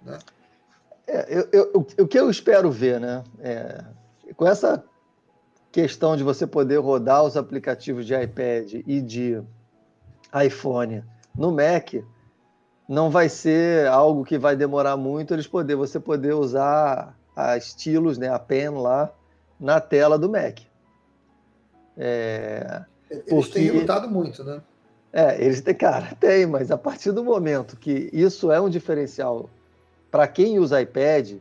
Né? 0.03 0.17
É, 1.06 1.38
eu, 1.38 1.48
eu, 1.51 1.88
o 2.00 2.08
que 2.08 2.20
eu 2.20 2.32
espero 2.32 2.72
ver, 2.72 3.00
né? 3.00 3.24
É, 3.39 3.84
com 4.36 4.48
essa 4.48 4.84
questão 5.72 6.17
de 6.17 6.24
você 6.24 6.48
poder 6.48 6.77
rodar 6.77 7.24
os 7.24 7.38
aplicativos 7.38 8.03
de 8.06 8.20
iPad 8.20 8.82
e 8.86 9.00
de 9.00 9.41
iPhone 10.44 11.03
no 11.38 11.51
Mac, 11.51 11.94
não 12.88 13.10
vai 13.10 13.27
ser 13.27 13.88
algo 13.88 14.24
que 14.24 14.38
vai 14.38 14.56
demorar 14.56 14.96
muito 14.96 15.34
eles 15.34 15.48
poder 15.48 15.75
você 15.75 16.00
poder 16.00 16.34
usar 16.34 17.15
a 17.36 17.58
estilos, 17.58 18.17
né, 18.17 18.29
a 18.29 18.39
pen 18.39 18.70
lá 18.70 19.12
na 19.60 19.82
tela 19.82 20.17
do 20.17 20.29
Mac. 20.29 20.60
É, 21.98 22.84
eles 23.10 23.25
porque... 23.27 23.53
têm 23.53 23.72
lutado 23.72 24.10
muito, 24.10 24.44
né? 24.44 24.62
É, 25.12 25.44
eles 25.44 25.62
têm, 25.62 25.74
cara, 25.74 26.15
tem, 26.20 26.46
mas 26.46 26.72
a 26.72 26.77
partir 26.77 27.12
do 27.12 27.24
momento 27.24 27.75
que 27.75 28.10
isso 28.13 28.51
é 28.51 28.62
um 28.62 28.70
diferencial 28.70 29.50
para 30.10 30.27
quem 30.27 30.60
usa 30.60 30.82
iPad, 30.82 31.34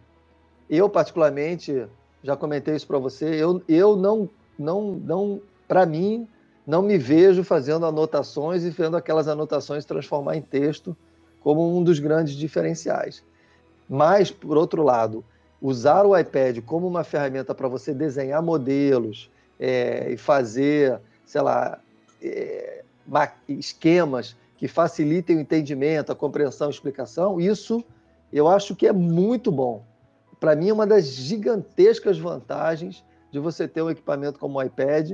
eu 0.68 0.88
particularmente 0.88 1.86
já 2.22 2.36
comentei 2.36 2.74
isso 2.74 2.86
para 2.86 2.98
você, 2.98 3.26
eu, 3.26 3.62
eu 3.68 3.96
não, 3.96 4.28
não, 4.58 4.92
não 4.92 5.40
para 5.68 5.86
mim, 5.86 6.26
não 6.66 6.82
me 6.82 6.98
vejo 6.98 7.44
fazendo 7.44 7.86
anotações 7.86 8.64
e 8.64 8.70
vendo 8.70 8.96
aquelas 8.96 9.28
anotações 9.28 9.84
transformar 9.84 10.36
em 10.36 10.42
texto 10.42 10.96
como 11.46 11.78
um 11.78 11.80
dos 11.80 12.00
grandes 12.00 12.34
diferenciais. 12.34 13.22
Mas, 13.88 14.32
por 14.32 14.56
outro 14.56 14.82
lado, 14.82 15.24
usar 15.62 16.04
o 16.04 16.18
iPad 16.18 16.58
como 16.66 16.88
uma 16.88 17.04
ferramenta 17.04 17.54
para 17.54 17.68
você 17.68 17.94
desenhar 17.94 18.42
modelos 18.42 19.30
é, 19.56 20.10
e 20.10 20.16
fazer, 20.16 20.98
sei 21.24 21.40
lá, 21.40 21.78
é, 22.20 22.82
esquemas 23.48 24.34
que 24.56 24.66
facilitem 24.66 25.36
o 25.36 25.40
entendimento, 25.40 26.10
a 26.10 26.16
compreensão, 26.16 26.66
a 26.66 26.70
explicação, 26.70 27.40
isso 27.40 27.84
eu 28.32 28.48
acho 28.48 28.74
que 28.74 28.88
é 28.88 28.92
muito 28.92 29.52
bom. 29.52 29.84
Para 30.40 30.56
mim, 30.56 30.70
é 30.70 30.72
uma 30.72 30.84
das 30.84 31.06
gigantescas 31.06 32.18
vantagens 32.18 33.04
de 33.30 33.38
você 33.38 33.68
ter 33.68 33.82
um 33.82 33.90
equipamento 33.90 34.40
como 34.40 34.58
o 34.58 34.62
iPad 34.64 35.12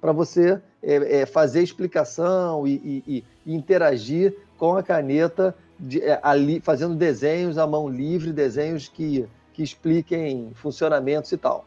para 0.00 0.10
você 0.10 0.60
é, 0.82 1.20
é, 1.20 1.26
fazer 1.26 1.62
explicação 1.62 2.66
e, 2.66 3.02
e, 3.06 3.24
e, 3.46 3.54
interagir 3.54 4.36
com 4.56 4.76
a 4.76 4.82
caneta 4.82 5.54
de, 5.78 6.02
é, 6.02 6.18
ali, 6.22 6.60
fazendo 6.60 6.94
desenhos 6.94 7.58
à 7.58 7.66
mão 7.66 7.88
livre, 7.88 8.32
desenhos 8.32 8.88
que, 8.88 9.26
que 9.52 9.62
expliquem 9.62 10.50
funcionamentos 10.54 11.30
e 11.32 11.36
tal. 11.36 11.64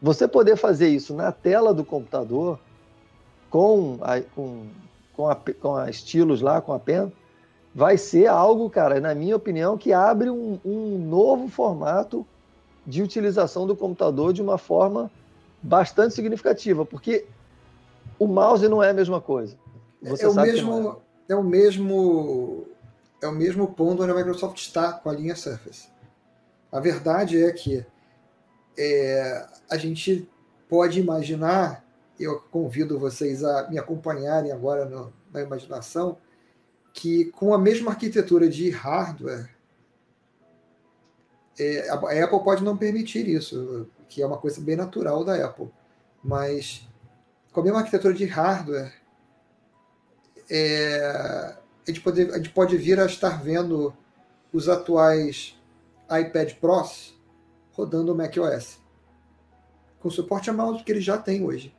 Você 0.00 0.26
poder 0.26 0.56
fazer 0.56 0.88
isso 0.88 1.14
na 1.14 1.32
tela 1.32 1.72
do 1.72 1.84
computador 1.84 2.58
com 3.50 3.98
a, 4.00 4.20
com, 4.20 4.66
com 5.12 5.28
a, 5.28 5.36
com 5.60 5.76
a 5.76 5.90
estilos 5.90 6.40
lá, 6.40 6.60
com 6.60 6.72
a 6.72 6.78
pen, 6.78 7.12
vai 7.74 7.98
ser 7.98 8.26
algo, 8.26 8.70
cara, 8.70 9.00
na 9.00 9.14
minha 9.14 9.36
opinião, 9.36 9.76
que 9.76 9.92
abre 9.92 10.30
um, 10.30 10.58
um 10.64 10.98
novo 10.98 11.48
formato 11.48 12.26
de 12.86 13.02
utilização 13.02 13.66
do 13.66 13.74
computador 13.74 14.32
de 14.32 14.42
uma 14.42 14.58
forma 14.58 15.10
bastante 15.62 16.14
significativa, 16.14 16.84
porque 16.84 17.24
o 18.18 18.26
mouse 18.26 18.68
não 18.68 18.82
é 18.82 18.90
a 18.90 18.94
mesma 18.94 19.20
coisa. 19.20 19.56
Você 20.02 20.24
é, 20.24 20.28
o 20.28 20.34
mesmo, 20.34 20.96
é. 21.28 21.32
é. 21.32 21.36
o 21.36 21.42
mesmo 21.42 22.66
é 23.20 23.26
o 23.26 23.32
mesmo 23.32 23.72
ponto 23.72 24.02
onde 24.02 24.12
a 24.12 24.14
Microsoft 24.14 24.58
está 24.58 24.92
com 24.92 25.08
a 25.08 25.12
linha 25.12 25.36
Surface. 25.36 25.88
A 26.70 26.80
verdade 26.80 27.42
é 27.42 27.52
que 27.52 27.86
é, 28.76 29.46
a 29.70 29.76
gente 29.76 30.28
pode 30.68 31.00
imaginar, 31.00 31.84
eu 32.18 32.40
convido 32.50 32.98
vocês 32.98 33.44
a 33.44 33.68
me 33.70 33.78
acompanharem 33.78 34.50
agora 34.50 34.84
no, 34.84 35.12
na 35.32 35.40
imaginação, 35.42 36.18
que 36.92 37.26
com 37.26 37.54
a 37.54 37.58
mesma 37.58 37.90
arquitetura 37.90 38.48
de 38.48 38.70
hardware, 38.70 39.50
é, 41.58 41.88
a 41.88 41.94
Apple 41.94 42.42
pode 42.42 42.64
não 42.64 42.76
permitir 42.76 43.28
isso, 43.28 43.88
que 44.08 44.22
é 44.22 44.26
uma 44.26 44.38
coisa 44.38 44.60
bem 44.60 44.76
natural 44.76 45.24
da 45.24 45.44
Apple, 45.44 45.70
mas 46.22 46.88
com 47.52 47.60
a 47.60 47.64
mesma 47.64 47.80
arquitetura 47.80 48.14
de 48.14 48.24
hardware, 48.24 48.92
é, 50.50 51.56
a, 51.86 51.90
gente 51.90 52.00
pode, 52.00 52.22
a 52.22 52.36
gente 52.36 52.50
pode 52.50 52.76
vir 52.76 52.98
a 52.98 53.06
estar 53.06 53.42
vendo 53.42 53.94
os 54.52 54.68
atuais 54.68 55.56
iPad 56.04 56.54
Pros 56.54 57.14
rodando 57.72 58.12
o 58.12 58.16
macOS, 58.16 58.78
com 59.98 60.10
suporte 60.10 60.48
a 60.48 60.52
mouse 60.52 60.84
que 60.84 60.92
eles 60.92 61.04
já 61.04 61.18
têm 61.18 61.44
hoje, 61.44 61.74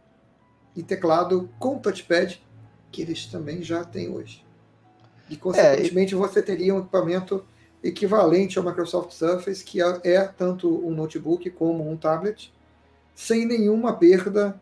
e 0.76 0.84
teclado 0.84 1.50
com 1.58 1.80
touchpad 1.80 2.42
que 2.92 3.02
eles 3.02 3.26
também 3.28 3.64
já 3.64 3.84
têm 3.84 4.10
hoje. 4.10 4.46
E, 5.30 5.38
consequentemente, 5.38 6.14
é, 6.14 6.18
e... 6.18 6.20
você 6.20 6.42
teria 6.42 6.76
um 6.76 6.80
equipamento 6.80 7.46
equivalente 7.84 8.58
ao 8.58 8.66
Microsoft 8.66 9.12
Surface, 9.12 9.64
que 9.64 9.82
é, 9.82 10.02
é 10.04 10.24
tanto 10.26 10.86
um 10.86 10.94
notebook 10.94 11.50
como 11.52 11.90
um 11.90 11.96
tablet, 11.96 12.54
sem 13.14 13.46
nenhuma 13.46 13.94
perda 13.94 14.60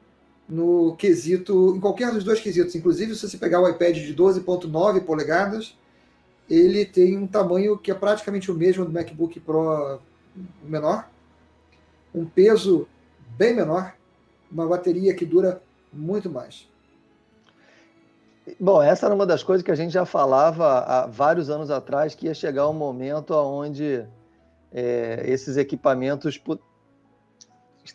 no 0.48 0.96
quesito, 0.96 1.74
em 1.76 1.80
qualquer 1.80 2.12
dos 2.12 2.24
dois 2.24 2.40
quesitos. 2.40 2.76
Inclusive, 2.76 3.16
se 3.16 3.28
você 3.28 3.38
pegar 3.38 3.62
o 3.62 3.68
iPad 3.68 3.96
de 3.96 4.14
12.9 4.14 5.02
polegadas, 5.06 5.78
ele 6.50 6.86
tem 6.86 7.18
um 7.18 7.28
tamanho 7.28 7.78
que 7.78 7.92
é 7.92 7.94
praticamente 7.94 8.52
o 8.52 8.56
mesmo 8.56 8.86
do 8.86 8.92
MacBook 8.92 9.40
Pro 9.40 10.00
menor, 10.64 11.10
um 12.14 12.26
peso 12.26 12.88
bem 13.38 13.56
menor, 13.56 13.94
uma 14.52 14.68
bateria 14.68 15.14
que 15.14 15.26
dura 15.26 15.62
muito 15.92 16.30
mais. 16.30 16.68
Bom, 18.60 18.82
essa 18.82 19.06
era 19.06 19.16
uma 19.16 19.26
das 19.26 19.42
coisas 19.42 19.64
que 19.64 19.72
a 19.72 19.76
gente 19.76 19.94
já 19.94 20.06
falava 20.06 20.80
há 20.80 21.08
vários 21.08 21.50
anos 21.50 21.72
atrás, 21.72 22.14
que 22.14 22.26
ia 22.26 22.34
chegar 22.34 22.68
um 22.68 22.74
momento 22.74 23.34
onde 23.34 24.06
é, 24.72 25.24
esses 25.26 25.56
equipamentos 25.56 26.38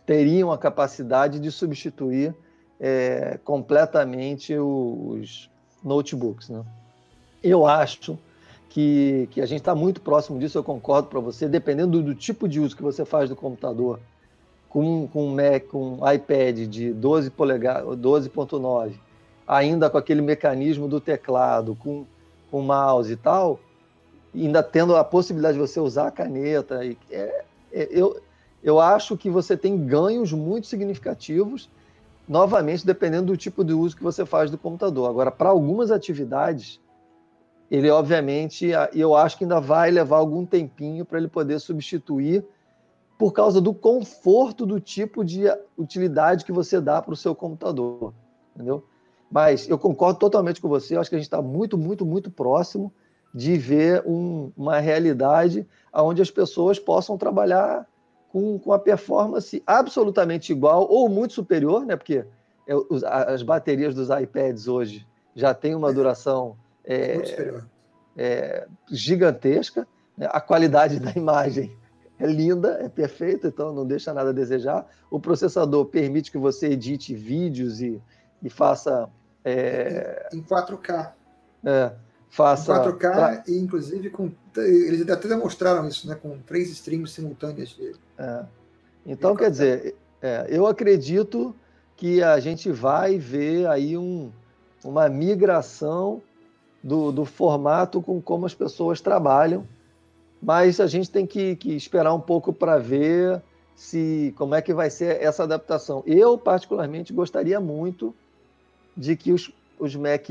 teriam 0.05 0.53
a 0.53 0.59
capacidade 0.59 1.39
de 1.39 1.51
substituir 1.51 2.35
é, 2.81 3.39
completamente 3.45 4.55
os 4.57 5.51
notebooks. 5.83 6.49
Né? 6.49 6.63
Eu 7.43 7.67
acho 7.67 8.19
que, 8.69 9.29
que 9.31 9.41
a 9.41 9.47
gente 9.47 9.61
está 9.61 9.75
muito 9.75 10.01
próximo 10.01 10.39
disso, 10.39 10.59
eu 10.59 10.65
concordo 10.65 11.09
para 11.09 11.21
você, 11.21 11.49
dependendo 11.49 12.03
do, 12.03 12.03
do, 12.03 12.15
tipo 12.15 12.49
de 12.49 12.61
uso 12.61 12.77
que 12.77 12.83
você 12.83 13.05
faz 13.05 13.29
do 13.31 13.37
computador, 13.37 13.99
com, 14.69 15.09
com 15.09 15.29
um 15.29 15.35
Mac, 15.35 15.65
com 15.69 15.99
um 16.01 16.13
iPad 16.13 16.67
de 16.67 16.93
12 16.93 17.31
polegadas, 17.31 17.97
12.9 17.97 18.93
ainda 19.49 19.89
com 19.89 19.97
aquele 19.97 20.21
mecanismo 20.21 20.87
do 20.87 21.01
teclado, 21.01 21.75
com 21.75 22.05
o 22.53 22.61
mouse 22.61 23.11
e 23.11 23.17
tal, 23.17 23.59
ainda 24.35 24.63
tendo 24.63 24.95
a 24.95 25.03
possibilidade 25.03 25.55
de 25.55 25.67
você 25.67 25.81
usar 25.81 26.09
a 26.09 26.11
caneta. 26.11 26.85
É, 27.11 27.45
é, 27.73 27.89
eu, 27.91 28.21
eu 28.63 28.81
acho 28.81 29.17
que 29.17 29.31
você 29.31 29.57
tem 29.57 29.87
ganhos 29.87 30.33
muito 30.33 30.67
significativos, 30.67 31.71
novamente, 32.29 32.85
dependendo 32.85 33.27
do 33.27 33.37
tipo 33.37 33.65
de 33.65 33.73
uso 33.73 33.97
que 33.97 34.03
você 34.03 34.27
faz 34.27 34.51
do 34.51 34.59
computador. 34.59 35.09
Agora, 35.09 35.31
para 35.31 35.49
algumas 35.49 35.91
atividades, 35.91 36.81
ele 37.71 37.91
obviamente, 37.91 38.71
eu 38.93 39.15
acho 39.15 39.39
que 39.39 39.45
ainda 39.45 39.61
vai 39.61 39.91
levar 39.91 40.19
algum 40.19 40.45
tempinho 40.45 41.05
para 41.05 41.19
ele 41.19 41.29
poder 41.29 41.59
substituir 41.59 42.45
por 43.19 43.33
causa 43.33 43.61
do 43.61 43.75
conforto 43.75 44.65
do 44.65 44.79
tipo 44.81 45.25
de 45.25 45.45
utilidade 45.77 46.45
que 46.45 46.53
você 46.53 46.81
dá 46.81 47.03
para 47.03 47.13
o 47.13 47.17
seu 47.17 47.35
computador, 47.35 48.15
entendeu? 48.55 48.85
Mas 49.31 49.69
eu 49.69 49.77
concordo 49.77 50.19
totalmente 50.19 50.61
com 50.61 50.69
você, 50.69 50.97
eu 50.97 51.01
acho 51.01 51.11
que 51.11 51.17
a 51.17 51.19
gente 51.19 51.27
está 51.27 51.43
muito, 51.43 51.77
muito, 51.77 52.07
muito 52.07 52.31
próximo 52.31 52.93
de 53.35 53.59
ver 53.59 54.03
um, 54.07 54.51
uma 54.57 54.79
realidade 54.79 55.67
onde 55.93 56.23
as 56.23 56.31
pessoas 56.31 56.79
possam 56.79 57.19
trabalhar 57.19 57.87
com, 58.31 58.59
com 58.59 58.73
a 58.73 58.79
performance 58.79 59.63
absolutamente 59.67 60.53
igual 60.53 60.87
ou 60.89 61.09
muito 61.09 61.35
superior, 61.35 61.85
né? 61.85 61.97
porque 61.97 62.25
é, 62.67 62.73
as 63.27 63.43
baterias 63.43 63.95
dos 63.95 64.09
iPads 64.11 64.69
hoje 64.69 65.07
já 65.35 65.55
têm 65.55 65.75
uma 65.75 65.93
duração 65.93 66.57
é, 66.85 67.61
é, 68.17 68.67
gigantesca, 68.91 69.87
né? 70.17 70.29
a 70.31 70.41
qualidade 70.41 70.99
da 71.01 71.13
imagem 71.13 71.77
é 72.19 72.27
linda, 72.27 72.79
é 72.83 72.89
perfeita, 72.89 73.49
então 73.49 73.73
não 73.73 73.87
deixa 73.87 74.13
nada 74.13 74.31
a 74.31 74.33
desejar. 74.33 74.87
O 75.11 75.21
processador 75.21 75.87
permite 75.87 76.33
que 76.33 76.39
você 76.39 76.69
edite 76.69 77.15
vídeos 77.15 77.81
e, 77.81 78.03
e 78.43 78.51
faça 78.51 79.09
é... 79.45 80.29
Em 80.33 80.43
4K. 80.43 81.13
É, 81.65 81.93
faça. 82.31 82.73
Em 82.73 82.77
4K 82.77 82.99
pra... 82.99 83.45
e 83.47 83.59
inclusive 83.59 84.11
com. 84.11 84.31
Eles 84.57 85.09
até 85.09 85.29
demonstraram 85.29 85.87
isso, 85.89 86.09
né? 86.09 86.15
Com 86.15 86.39
três 86.39 86.71
streams 86.71 87.13
simultâneos 87.13 87.75
dele. 87.75 87.97
É. 88.19 88.45
Então, 89.07 89.35
quer 89.35 89.51
dizer, 89.51 89.95
é, 90.21 90.47
eu 90.49 90.67
acredito 90.67 91.55
que 91.97 92.23
a 92.23 92.39
gente 92.39 92.71
vai 92.71 93.19
ver 93.19 93.67
aí 93.67 93.97
um, 93.97 94.31
uma 94.85 95.09
migração 95.09 96.23
do, 96.83 97.11
do 97.11 97.25
formato 97.25 98.01
com 98.01 98.21
como 98.21 98.47
as 98.47 98.55
pessoas 98.55 99.01
trabalham, 99.01 99.67
mas 100.41 100.81
a 100.81 100.87
gente 100.87 101.11
tem 101.11 101.27
que, 101.27 101.57
que 101.57 101.75
esperar 101.75 102.15
um 102.15 102.21
pouco 102.21 102.53
para 102.53 102.79
ver 102.79 103.43
se 103.75 104.35
como 104.37 104.55
é 104.55 104.63
que 104.63 104.75
vai 104.75 104.91
ser 104.91 105.23
essa 105.23 105.45
adaptação. 105.45 106.03
Eu, 106.07 106.37
particularmente, 106.37 107.13
gostaria 107.13 107.61
muito 107.61 108.15
de 108.97 109.17
que 109.17 109.33
os, 109.33 109.53
os, 109.79 109.95
Mac, 109.95 110.29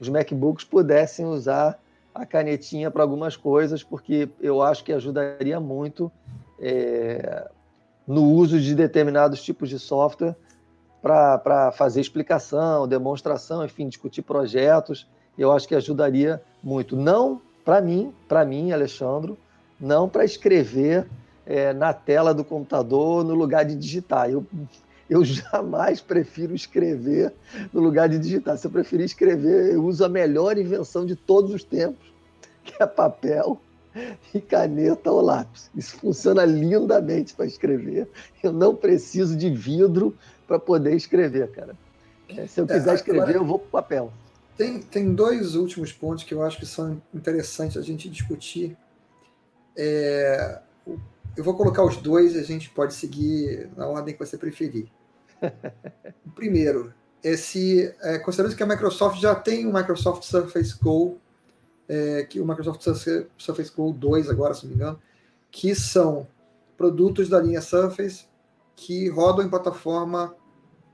os 0.00 0.08
MacBooks 0.08 0.64
pudessem 0.64 1.26
usar 1.26 1.78
a 2.14 2.26
canetinha 2.26 2.90
para 2.90 3.02
algumas 3.02 3.36
coisas, 3.36 3.82
porque 3.82 4.28
eu 4.40 4.60
acho 4.62 4.82
que 4.84 4.92
ajudaria 4.92 5.60
muito 5.60 6.10
é, 6.60 7.48
no 8.06 8.24
uso 8.24 8.60
de 8.60 8.74
determinados 8.74 9.42
tipos 9.42 9.68
de 9.68 9.78
software 9.78 10.34
para 11.00 11.72
fazer 11.72 12.00
explicação, 12.00 12.88
demonstração, 12.88 13.64
enfim, 13.64 13.88
discutir 13.88 14.22
projetos. 14.22 15.06
Eu 15.38 15.52
acho 15.52 15.68
que 15.68 15.74
ajudaria 15.74 16.42
muito. 16.62 16.96
Não 16.96 17.40
para 17.64 17.80
mim, 17.80 18.12
para 18.26 18.44
mim, 18.44 18.72
Alexandre, 18.72 19.38
não 19.78 20.08
para 20.08 20.24
escrever 20.24 21.06
é, 21.46 21.72
na 21.72 21.92
tela 21.92 22.34
do 22.34 22.44
computador 22.44 23.22
no 23.24 23.34
lugar 23.34 23.64
de 23.64 23.76
digitar. 23.76 24.28
Eu, 24.28 24.44
eu 25.08 25.24
jamais 25.24 26.00
prefiro 26.00 26.54
escrever 26.54 27.32
no 27.72 27.80
lugar 27.80 28.08
de 28.08 28.18
digitar. 28.18 28.56
Se 28.58 28.66
eu 28.66 28.70
preferir 28.70 29.06
escrever, 29.06 29.74
eu 29.74 29.84
uso 29.84 30.04
a 30.04 30.08
melhor 30.08 30.58
invenção 30.58 31.06
de 31.06 31.16
todos 31.16 31.52
os 31.52 31.64
tempos, 31.64 32.12
que 32.64 32.82
é 32.82 32.86
papel 32.86 33.60
e 34.34 34.40
caneta 34.40 35.10
ou 35.10 35.20
lápis. 35.20 35.70
Isso 35.74 35.96
funciona 35.96 36.44
lindamente 36.44 37.34
para 37.34 37.46
escrever. 37.46 38.08
Eu 38.42 38.52
não 38.52 38.74
preciso 38.74 39.36
de 39.36 39.50
vidro 39.50 40.16
para 40.46 40.58
poder 40.58 40.94
escrever, 40.94 41.50
cara. 41.50 41.76
É, 42.28 42.46
se 42.46 42.60
eu 42.60 42.64
é, 42.64 42.68
quiser 42.68 42.94
escrever, 42.94 43.22
agora, 43.22 43.38
eu 43.38 43.44
vou 43.44 43.58
para 43.58 43.82
papel. 43.82 44.12
Tem, 44.56 44.80
tem 44.80 45.14
dois 45.14 45.54
últimos 45.54 45.92
pontos 45.92 46.24
que 46.24 46.34
eu 46.34 46.42
acho 46.42 46.58
que 46.58 46.66
são 46.66 47.00
interessantes 47.14 47.76
a 47.76 47.82
gente 47.82 48.08
discutir. 48.08 48.76
É, 49.76 50.60
eu 51.36 51.44
vou 51.44 51.54
colocar 51.54 51.84
os 51.84 51.96
dois 51.96 52.34
e 52.34 52.38
a 52.38 52.42
gente 52.42 52.68
pode 52.70 52.94
seguir 52.94 53.70
na 53.76 53.86
ordem 53.86 54.12
que 54.12 54.18
você 54.18 54.36
preferir. 54.36 54.88
Primeiro 56.34 56.92
é 57.22 57.36
se, 57.36 57.94
é, 58.00 58.18
considerando 58.18 58.56
que 58.56 58.62
a 58.62 58.66
Microsoft 58.66 59.20
já 59.20 59.34
tem 59.34 59.66
o 59.66 59.72
Microsoft 59.72 60.22
Surface 60.22 60.76
Go 60.80 61.18
é, 61.88 62.24
que 62.24 62.40
o 62.40 62.46
Microsoft 62.46 62.82
Surface 63.38 63.72
Go 63.74 63.92
2 63.92 64.28
agora, 64.28 64.52
se 64.52 64.64
não 64.64 64.70
me 64.70 64.76
engano, 64.76 65.00
que 65.50 65.74
são 65.74 66.28
produtos 66.76 67.28
da 67.28 67.40
linha 67.40 67.62
Surface 67.62 68.26
que 68.76 69.08
rodam 69.08 69.44
em 69.44 69.48
plataforma 69.48 70.34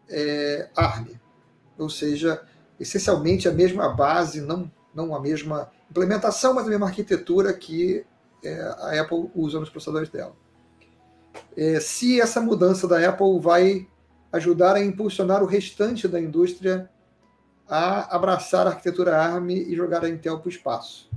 é, 0.08 0.70
ARM, 0.76 1.08
ou 1.76 1.90
seja, 1.90 2.42
essencialmente 2.78 3.48
a 3.48 3.52
mesma 3.52 3.88
base, 3.88 4.40
não, 4.40 4.70
não 4.94 5.14
a 5.14 5.20
mesma 5.20 5.70
implementação, 5.90 6.54
mas 6.54 6.66
a 6.66 6.70
mesma 6.70 6.86
arquitetura 6.86 7.52
que 7.52 8.06
é, 8.42 8.60
a 8.60 9.00
Apple 9.02 9.30
usa 9.34 9.58
nos 9.58 9.68
processadores 9.68 10.08
dela. 10.08 10.34
É, 11.56 11.80
se 11.80 12.20
essa 12.20 12.40
mudança 12.40 12.86
da 12.86 13.06
Apple 13.06 13.38
vai 13.40 13.86
ajudar 14.34 14.74
a 14.74 14.84
impulsionar 14.84 15.44
o 15.44 15.46
restante 15.46 16.08
da 16.08 16.20
indústria 16.20 16.90
a 17.68 18.14
abraçar 18.14 18.66
a 18.66 18.70
arquitetura 18.70 19.16
ARM 19.16 19.50
e 19.50 19.76
jogar 19.76 20.04
a 20.04 20.08
Intel 20.08 20.40
para 20.40 20.48
o 20.48 20.50
espaço. 20.50 21.08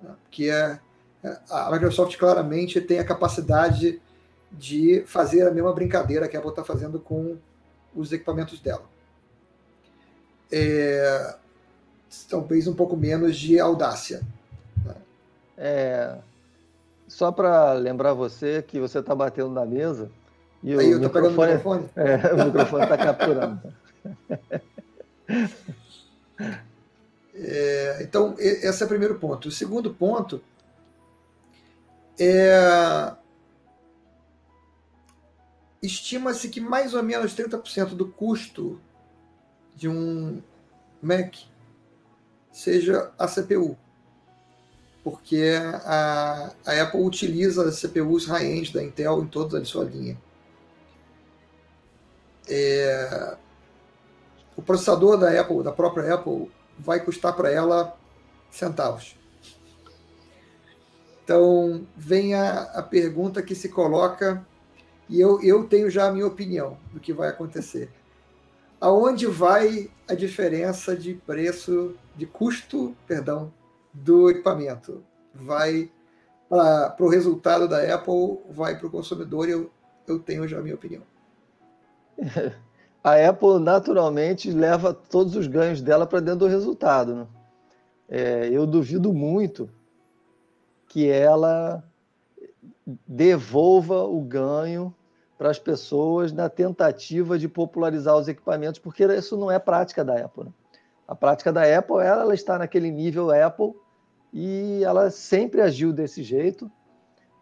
Né? 0.00 0.14
Que 0.30 0.48
é, 0.48 0.80
é, 1.22 1.38
a 1.50 1.70
Microsoft 1.70 2.16
claramente 2.16 2.80
tem 2.80 2.98
a 2.98 3.04
capacidade 3.04 4.00
de 4.50 5.04
fazer 5.06 5.46
a 5.46 5.50
mesma 5.50 5.72
brincadeira 5.72 6.26
que 6.26 6.34
a 6.34 6.38
Apple 6.38 6.50
está 6.50 6.64
fazendo 6.64 6.98
com 6.98 7.36
os 7.94 8.10
equipamentos 8.10 8.58
dela. 8.58 8.84
É, 10.50 11.36
talvez 12.30 12.66
um 12.66 12.74
pouco 12.74 12.96
menos 12.96 13.36
de 13.36 13.60
audácia. 13.60 14.22
Né? 14.82 14.94
É, 15.58 16.18
só 17.06 17.30
para 17.30 17.74
lembrar 17.74 18.14
você 18.14 18.62
que 18.62 18.80
você 18.80 19.00
está 19.00 19.14
batendo 19.14 19.50
na 19.50 19.66
mesa 19.66 20.10
e 20.62 20.72
Aí, 20.72 20.94
o, 20.94 21.00
microfone, 21.00 21.52
o 21.52 21.56
microfone. 21.56 21.90
É, 21.96 22.32
o 22.34 22.44
microfone 22.46 22.82
está 22.84 22.96
capturando. 22.98 23.60
É, 27.38 27.98
então, 28.00 28.34
esse 28.38 28.82
é 28.82 28.86
o 28.86 28.88
primeiro 28.88 29.18
ponto. 29.18 29.48
O 29.48 29.52
segundo 29.52 29.92
ponto 29.92 30.42
é. 32.18 33.12
Estima-se 35.82 36.48
que 36.48 36.60
mais 36.60 36.94
ou 36.94 37.02
menos 37.02 37.34
30% 37.34 37.90
do 37.90 38.08
custo 38.08 38.80
de 39.76 39.88
um 39.88 40.42
Mac 41.00 41.36
seja 42.50 43.12
a 43.18 43.28
CPU. 43.28 43.76
Porque 45.04 45.52
a, 45.84 46.52
a 46.64 46.82
Apple 46.82 47.02
utiliza 47.02 47.68
as 47.68 47.78
CPUs 47.80 48.26
high-end 48.26 48.72
da 48.72 48.82
Intel 48.82 49.22
em 49.22 49.26
toda 49.26 49.60
a 49.60 49.64
sua 49.64 49.84
linha. 49.84 50.18
É, 52.48 53.36
o 54.56 54.62
processador 54.62 55.18
da 55.18 55.38
Apple, 55.40 55.62
da 55.62 55.72
própria 55.72 56.14
Apple, 56.14 56.50
vai 56.78 57.00
custar 57.04 57.34
para 57.34 57.50
ela 57.50 57.96
centavos. 58.50 59.16
Então, 61.22 61.86
vem 61.96 62.34
a, 62.34 62.62
a, 62.62 62.82
pergunta 62.82 63.42
que 63.42 63.54
se 63.54 63.68
coloca, 63.68 64.46
e 65.08 65.20
eu, 65.20 65.42
eu 65.42 65.64
tenho 65.64 65.90
já 65.90 66.06
a 66.06 66.12
minha 66.12 66.26
opinião 66.26 66.78
do 66.92 67.00
que 67.00 67.12
vai 67.12 67.28
acontecer. 67.28 67.90
Aonde 68.80 69.26
vai 69.26 69.90
a 70.08 70.14
diferença 70.14 70.94
de 70.96 71.14
preço, 71.14 71.96
de 72.14 72.26
custo, 72.26 72.96
perdão, 73.06 73.52
do 73.92 74.30
equipamento? 74.30 75.02
Vai 75.34 75.90
para 76.48 76.94
o 77.00 77.08
resultado 77.08 77.66
da 77.66 77.82
Apple, 77.92 78.38
vai 78.50 78.78
para 78.78 78.86
o 78.86 78.90
consumidor, 78.90 79.48
eu, 79.48 79.70
eu 80.06 80.20
tenho 80.20 80.46
já 80.46 80.58
a 80.58 80.62
minha 80.62 80.76
opinião. 80.76 81.02
a 83.02 83.28
Apple 83.28 83.60
naturalmente 83.60 84.50
leva 84.50 84.92
todos 84.92 85.36
os 85.36 85.46
ganhos 85.46 85.80
dela 85.80 86.06
para 86.06 86.20
dentro 86.20 86.40
do 86.40 86.46
resultado. 86.46 87.14
Né? 87.14 87.26
É, 88.08 88.48
eu 88.48 88.66
duvido 88.66 89.12
muito 89.12 89.70
que 90.88 91.08
ela 91.08 91.84
devolva 93.06 94.04
o 94.04 94.20
ganho 94.20 94.94
para 95.36 95.50
as 95.50 95.58
pessoas 95.58 96.32
na 96.32 96.48
tentativa 96.48 97.38
de 97.38 97.48
popularizar 97.48 98.16
os 98.16 98.28
equipamentos, 98.28 98.80
porque 98.80 99.04
isso 99.04 99.36
não 99.36 99.50
é 99.50 99.58
prática 99.58 100.04
da 100.04 100.24
Apple. 100.24 100.44
Né? 100.44 100.52
A 101.06 101.14
prática 101.14 101.52
da 101.52 101.62
Apple 101.78 101.98
é 101.98 102.06
ela 102.06 102.34
está 102.34 102.58
naquele 102.58 102.90
nível 102.90 103.30
Apple 103.30 103.74
e 104.32 104.82
ela 104.82 105.10
sempre 105.10 105.60
agiu 105.60 105.92
desse 105.92 106.22
jeito, 106.22 106.70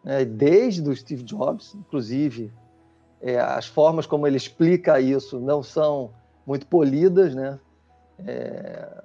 né? 0.03 0.25
desde 0.25 0.89
o 0.89 0.95
Steve 0.97 1.23
Jobs, 1.23 1.75
inclusive 1.75 2.53
é, 3.25 3.41
as 3.41 3.67
formas 3.67 4.05
como 4.05 4.27
ele 4.27 4.37
explica 4.37 5.01
isso 5.01 5.41
não 5.41 5.63
são 5.63 6.11
muito 6.47 6.67
polidas, 6.67 7.35
né? 7.35 7.59
É, 8.27 9.03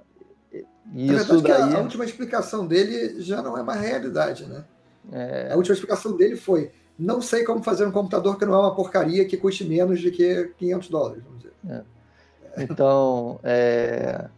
isso 0.94 1.40
daí... 1.40 1.74
a, 1.74 1.80
última 1.80 2.04
explicação 2.04 2.66
dele 2.66 3.22
já 3.22 3.40
não 3.40 3.56
é 3.56 3.62
uma 3.62 3.74
realidade, 3.74 4.44
né? 4.44 4.62
É... 5.10 5.52
A 5.52 5.56
última 5.56 5.72
explicação 5.72 6.14
dele 6.14 6.36
foi: 6.36 6.70
não 6.98 7.22
sei 7.22 7.44
como 7.44 7.62
fazer 7.62 7.86
um 7.86 7.90
computador 7.90 8.38
que 8.38 8.44
não 8.44 8.54
é 8.54 8.58
uma 8.58 8.74
porcaria 8.74 9.24
que 9.24 9.38
custe 9.38 9.64
menos 9.64 10.00
de 10.00 10.10
que 10.10 10.52
500 10.58 10.88
dólares, 10.90 11.22
vamos 11.24 11.38
dizer. 11.38 11.54
É. 11.68 12.62
Então, 12.62 13.40
é... 13.42 14.28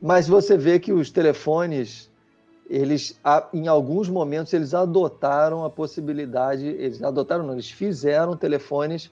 mas 0.00 0.28
você 0.28 0.58
vê 0.58 0.78
que 0.78 0.92
os 0.92 1.10
telefones 1.10 2.10
eles 2.68 3.18
em 3.52 3.68
alguns 3.68 4.08
momentos 4.08 4.52
eles 4.52 4.74
adotaram 4.74 5.64
a 5.64 5.70
possibilidade, 5.70 6.66
eles 6.66 7.02
adotaram, 7.02 7.46
não, 7.46 7.52
eles 7.52 7.70
fizeram 7.70 8.36
telefones 8.36 9.10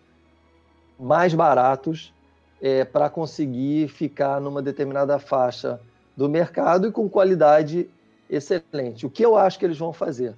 mais 0.98 1.34
baratos 1.34 2.12
é, 2.60 2.84
para 2.84 3.08
conseguir 3.08 3.88
ficar 3.88 4.40
numa 4.40 4.62
determinada 4.62 5.18
faixa 5.18 5.80
do 6.16 6.28
mercado 6.28 6.88
e 6.88 6.92
com 6.92 7.08
qualidade 7.08 7.88
excelente. 8.28 9.06
O 9.06 9.10
que 9.10 9.24
eu 9.24 9.36
acho 9.36 9.58
que 9.58 9.64
eles 9.64 9.78
vão 9.78 9.92
fazer? 9.92 10.34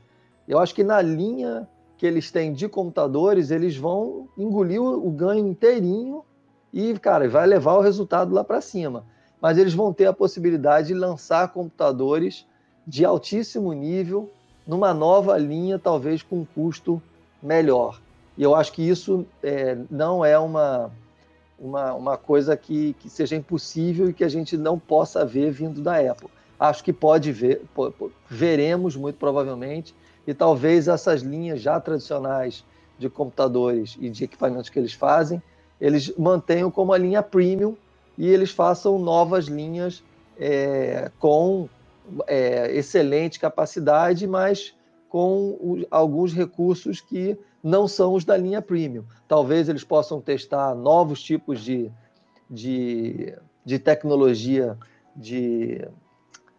Eu 0.47 0.59
acho 0.59 0.75
que 0.75 0.85
na 0.85 1.01
linha 1.01 1.69
que 1.97 2.07
eles 2.07 2.31
têm 2.31 2.53
de 2.53 2.69
computadores, 2.69 3.51
eles 3.51 3.77
vão 3.77 4.29
engolir 4.37 4.83
o 4.83 5.11
ganho 5.11 5.47
inteirinho 5.47 6.23
e, 6.73 6.99
cara, 6.99 7.29
vai 7.29 7.47
levar 7.47 7.75
o 7.75 7.81
resultado 7.81 8.35
lá 8.35 8.45
para 8.45 8.61
cima. 8.61 9.05
Mas 9.41 9.57
eles 9.57 9.73
vão 9.73 9.93
ter 9.93 10.07
a 10.07 10.13
possibilidade 10.13 10.89
de 10.89 10.95
lançar 10.95 11.53
computadores 11.53 12.47
de 12.87 13.05
altíssimo 13.05 13.73
nível 13.73 14.31
numa 14.67 14.93
nova 14.93 15.37
linha, 15.39 15.79
talvez 15.79 16.23
com 16.23 16.41
um 16.41 16.45
custo 16.45 17.01
melhor. 17.43 18.01
E 18.37 18.43
eu 18.43 18.55
acho 18.55 18.73
que 18.73 18.83
isso 18.87 19.27
é, 19.43 19.77
não 19.91 20.25
é 20.25 20.39
uma, 20.39 20.91
uma, 21.59 21.95
uma 21.95 22.17
coisa 22.17 22.57
que, 22.57 22.95
que 22.95 23.09
seja 23.09 23.37
impossível 23.37 24.11
e 24.11 24.13
que 24.13 24.25
a 24.25 24.29
gente 24.29 24.57
não 24.57 24.79
possa 24.79 25.25
ver 25.25 25.51
vindo 25.51 25.81
da 25.81 25.99
Apple. 25.99 26.29
Acho 26.59 26.83
que 26.83 26.93
pode 26.93 27.33
ver, 27.33 27.63
veremos 28.29 28.97
muito 28.97 29.17
provavelmente, 29.17 29.95
e 30.27 30.35
talvez 30.35 30.89
essas 30.89 31.23
linhas 31.23 31.61
já 31.61 31.79
tradicionais 31.79 32.65
de 32.99 33.09
computadores 33.09 33.97
e 34.01 34.09
de 34.09 34.25
equipamentos 34.25 34.71
que 34.71 34.79
eles 34.79 34.93
fazem 34.93 35.43
eles 35.81 36.13
mantenham 36.17 36.71
como 36.71 36.93
a 36.93 36.99
linha 36.99 37.23
premium 37.23 37.77
e 38.17 38.27
eles 38.27 38.51
façam 38.51 38.99
novas 38.99 39.47
linhas 39.47 40.03
é, 40.39 41.11
com 41.19 41.69
é, 42.27 42.75
excelente 42.77 43.39
capacidade, 43.39 44.27
mas 44.27 44.75
com 45.09 45.85
alguns 45.91 46.33
recursos 46.33 47.01
que 47.01 47.39
não 47.63 47.89
são 47.89 48.15
os 48.15 48.25
da 48.25 48.37
linha 48.37 48.61
premium. 48.61 49.05
Talvez 49.27 49.69
eles 49.69 49.85
possam 49.85 50.21
testar 50.21 50.75
novos 50.75 51.23
tipos 51.23 51.61
de, 51.61 51.91
de, 52.51 53.35
de 53.65 53.79
tecnologia 53.79 54.79
de 55.15 55.87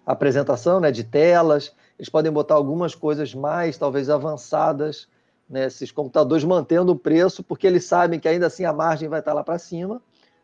apresentação, 0.06 0.80
né, 0.80 0.92
de 0.92 1.04
telas. 1.04 1.74
Eles 1.98 2.10
podem 2.10 2.32
botar 2.32 2.56
algumas 2.56 2.96
coisas 2.96 3.34
mais, 3.34 3.78
talvez 3.78 4.10
avançadas, 4.10 5.08
nesses 5.50 5.92
computadores, 5.92 6.44
mantendo 6.44 6.92
o 6.92 7.00
preço, 7.00 7.44
porque 7.44 7.68
eles 7.68 7.86
sabem 7.86 8.20
que 8.20 8.28
ainda 8.28 8.48
assim 8.48 8.66
a 8.66 8.74
margem 8.74 9.08
vai 9.08 9.20
estar 9.20 9.34
lá 9.34 9.44
para 9.44 9.58
cima, 9.58 10.02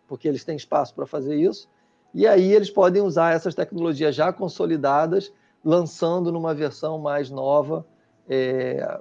porque 0.07 0.27
eles 0.27 0.43
têm 0.43 0.55
espaço 0.55 0.93
para 0.93 1.05
fazer 1.05 1.35
isso. 1.35 1.67
E 2.13 2.27
aí 2.27 2.53
eles 2.53 2.69
podem 2.69 3.01
usar 3.01 3.33
essas 3.33 3.55
tecnologias 3.55 4.13
já 4.13 4.31
consolidadas, 4.31 5.31
lançando 5.63 6.31
numa 6.31 6.53
versão 6.53 6.99
mais 6.99 7.29
nova, 7.29 7.85
é, 8.29 8.99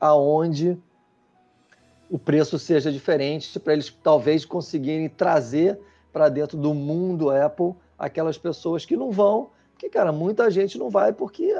aonde 0.00 0.78
o 2.08 2.18
preço 2.18 2.58
seja 2.58 2.92
diferente, 2.92 3.58
para 3.58 3.72
eles 3.72 3.90
talvez 4.02 4.44
conseguirem 4.44 5.08
trazer 5.08 5.78
para 6.12 6.28
dentro 6.28 6.56
do 6.56 6.72
mundo 6.72 7.30
Apple 7.30 7.74
aquelas 7.98 8.38
pessoas 8.38 8.84
que 8.84 8.96
não 8.96 9.10
vão, 9.10 9.50
porque, 9.72 9.88
cara, 9.88 10.12
muita 10.12 10.50
gente 10.50 10.78
não 10.78 10.90
vai 10.90 11.12
porque 11.12 11.54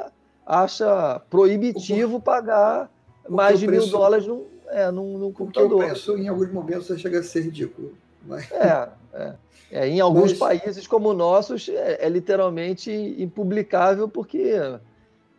acha 0.46 1.20
proibitivo 1.28 2.20
pagar 2.20 2.90
mais 3.28 3.59
de 3.59 3.66
mil 3.66 3.87
dólares 3.88 4.26
num, 4.26 4.44
é, 4.68 4.90
num, 4.90 5.18
num 5.18 5.33
computador. 5.33 5.70
Porque 5.70 5.85
o 5.85 5.88
preço, 5.88 6.18
em 6.18 6.28
alguns 6.28 6.52
momentos, 6.52 7.00
chega 7.00 7.18
a 7.18 7.22
ser 7.22 7.42
ridículo. 7.42 7.94
Mas... 8.24 8.50
É, 8.52 8.88
é. 9.14 9.35
É, 9.74 9.88
em 9.88 10.00
alguns 10.00 10.31
Mas... 10.31 10.38
países 10.38 10.87
como 10.87 11.11
o 11.11 11.14
nosso, 11.14 11.55
é, 11.72 12.07
é, 12.07 12.09
literalmente 12.09 12.92
impublicável, 13.18 14.09
porque 14.09 14.55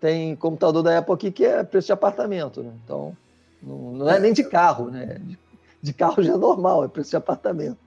tem 0.01 0.35
computador 0.35 0.83
da 0.83 0.97
Apple 0.97 1.13
aqui 1.13 1.31
que 1.31 1.45
é 1.45 1.63
preço 1.63 1.87
de 1.87 1.93
apartamento. 1.93 2.61
Né? 2.61 2.73
Então, 2.83 3.15
não, 3.63 3.77
não 3.93 4.09
é, 4.09 4.17
é 4.17 4.19
nem 4.19 4.33
de 4.33 4.43
carro, 4.43 4.91
né? 4.91 5.21
De, 5.21 5.39
de, 5.81 5.93
carro 5.93 6.21
já 6.21 6.33
é 6.33 6.37
normal, 6.37 6.83
é 6.83 6.89
preço 6.89 7.11
de 7.11 7.15
apartamento. 7.15 7.77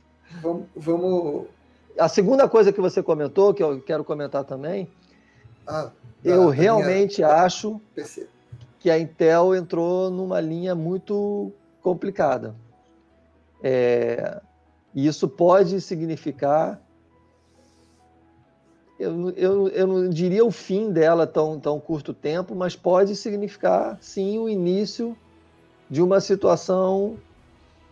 Vamos, 0.40 0.64
vamos. 0.74 1.46
A 1.98 2.09
segunda 2.09 2.48
coisa 2.48 2.72
que 2.72 2.81
você 2.81 3.03
comentou, 3.03 3.53
que 3.53 3.62
eu 3.62 3.81
quero 3.83 4.03
comentar 4.03 4.42
também, 4.44 4.88
ah, 5.66 5.90
eu 6.24 6.48
realmente 6.48 7.20
minha... 7.20 7.42
acho 7.42 7.79
PC. 7.94 8.27
que 8.79 8.90
a 8.90 8.98
Intel 8.98 9.55
entrou 9.55 10.09
numa 10.09 10.40
linha 10.40 10.74
muito 10.74 11.53
complicada. 11.83 12.55
É, 13.62 14.40
e 14.94 15.07
isso 15.07 15.29
pode 15.29 15.81
significar. 15.81 16.81
Eu, 18.98 19.31
eu, 19.31 19.68
eu 19.68 19.87
não 19.87 20.09
diria 20.09 20.44
o 20.44 20.51
fim 20.51 20.90
dela 20.90 21.27
tão, 21.27 21.61
tão 21.61 21.79
curto 21.79 22.12
tempo, 22.12 22.55
mas 22.55 22.74
pode 22.74 23.14
significar, 23.14 23.96
sim, 24.01 24.38
o 24.38 24.48
início 24.48 25.16
de 25.88 26.03
uma 26.03 26.20
situação 26.20 27.16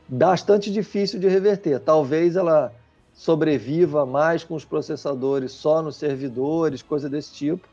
bastante 0.08 0.70
difícil 0.72 1.20
de 1.20 1.28
reverter. 1.28 1.80
Talvez 1.80 2.36
ela 2.36 2.72
sobreviva 3.14 4.04
mais 4.04 4.44
com 4.44 4.54
os 4.54 4.64
processadores 4.64 5.52
só 5.52 5.80
nos 5.80 5.96
servidores, 5.96 6.82
coisa 6.82 7.08
desse 7.08 7.32
tipo. 7.32 7.66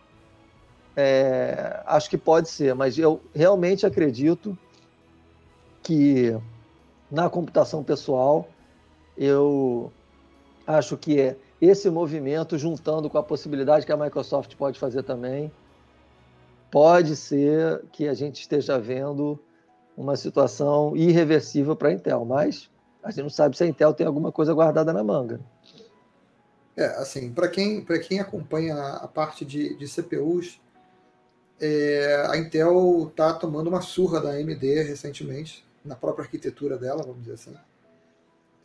É, 0.96 1.82
acho 1.86 2.10
que 2.10 2.18
pode 2.18 2.50
ser, 2.50 2.76
mas 2.76 2.98
eu 2.98 3.20
realmente 3.34 3.86
acredito 3.86 4.58
que 5.82 6.38
na 7.12 7.30
computação 7.30 7.84
pessoal 7.84 8.48
eu 9.18 9.92
acho 10.66 10.98
que 10.98 11.20
é 11.20 11.36
esse 11.62 11.90
movimento, 11.90 12.58
juntando 12.58 13.10
com 13.10 13.18
a 13.18 13.24
possibilidade 13.24 13.86
que 13.86 13.92
a 13.92 13.98
Microsoft 13.98 14.56
pode 14.56 14.78
fazer 14.80 15.04
também, 15.04 15.52
pode 16.70 17.16
ser 17.16 17.84
que 17.92 18.08
a 18.08 18.14
gente 18.14 18.42
esteja 18.42 18.78
vendo 18.80 19.40
uma 19.96 20.16
situação 20.16 20.96
irreversível 20.96 21.76
para 21.76 21.90
a 21.90 21.94
Intel, 21.94 22.26
mas 22.26 22.70
a 23.04 23.12
gente 23.12 23.24
não 23.24 23.30
sabe 23.30 23.56
se 23.56 23.64
a 23.64 23.68
Intel 23.68 23.94
tem 23.94 24.08
alguma 24.08 24.32
coisa 24.32 24.54
guardada 24.54 24.92
na 24.92 25.04
manga. 25.04 25.40
É, 26.76 26.86
assim, 26.98 27.32
para 27.32 27.48
quem, 27.48 27.86
quem 27.86 28.20
acompanha 28.20 28.76
a 28.76 29.08
parte 29.08 29.46
de, 29.46 29.76
de 29.76 29.88
CPUs, 29.88 30.60
é, 31.62 32.26
a 32.28 32.38
Intel 32.38 33.08
está 33.10 33.34
tomando 33.34 33.68
uma 33.68 33.82
surra 33.82 34.20
da 34.20 34.32
AMD 34.32 34.84
recentemente, 34.84 35.64
na 35.86 35.96
própria 35.96 36.24
arquitetura 36.24 36.78
dela, 36.78 37.04
vamos 37.04 37.22
dizer 37.22 37.34
assim. 37.34 37.56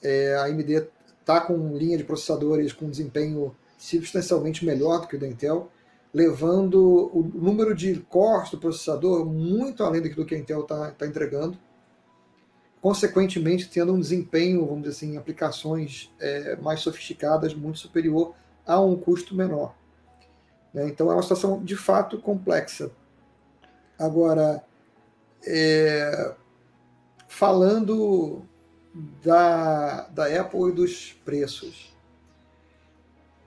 É, 0.03 0.37
a 0.37 0.45
AMD 0.45 0.89
está 1.21 1.41
com 1.41 1.77
linha 1.77 1.99
de 1.99 2.05
processadores 2.05 2.73
com 2.73 2.89
desempenho 2.89 3.55
substancialmente 3.77 4.65
melhor 4.65 5.01
do 5.01 5.07
que 5.07 5.17
o 5.17 5.21
da 5.21 5.29
Intel, 5.29 5.71
levando 6.13 7.11
o 7.13 7.23
número 7.35 7.75
de 7.75 8.01
cores 8.09 8.51
do 8.51 8.59
processador 8.59 9.25
muito 9.25 9.85
além 9.85 10.01
do 10.01 10.25
que 10.25 10.35
a 10.35 10.39
Intel 10.39 10.63
está 10.63 10.91
tá 10.93 11.07
entregando, 11.07 11.59
consequentemente 12.81 13.69
tendo 13.69 13.93
um 13.93 14.01
desempenho, 14.01 14.67
vamos 14.67 14.85
dizer 14.85 14.97
assim, 14.97 15.15
em 15.15 15.17
aplicações 15.17 16.13
é, 16.19 16.57
mais 16.57 16.81
sofisticadas 16.81 17.55
muito 17.55 17.79
superior 17.79 18.35
a 18.67 18.81
um 18.81 18.97
custo 18.97 19.35
menor. 19.35 19.75
Né? 20.73 20.89
Então 20.89 21.11
é 21.11 21.15
uma 21.15 21.23
situação 21.23 21.63
de 21.63 21.77
fato 21.77 22.19
complexa. 22.21 22.91
Agora, 23.99 24.63
é, 25.47 26.35
falando 27.27 28.48
da, 29.23 30.09
da 30.11 30.41
Apple 30.41 30.71
e 30.71 30.73
dos 30.73 31.13
preços. 31.25 31.93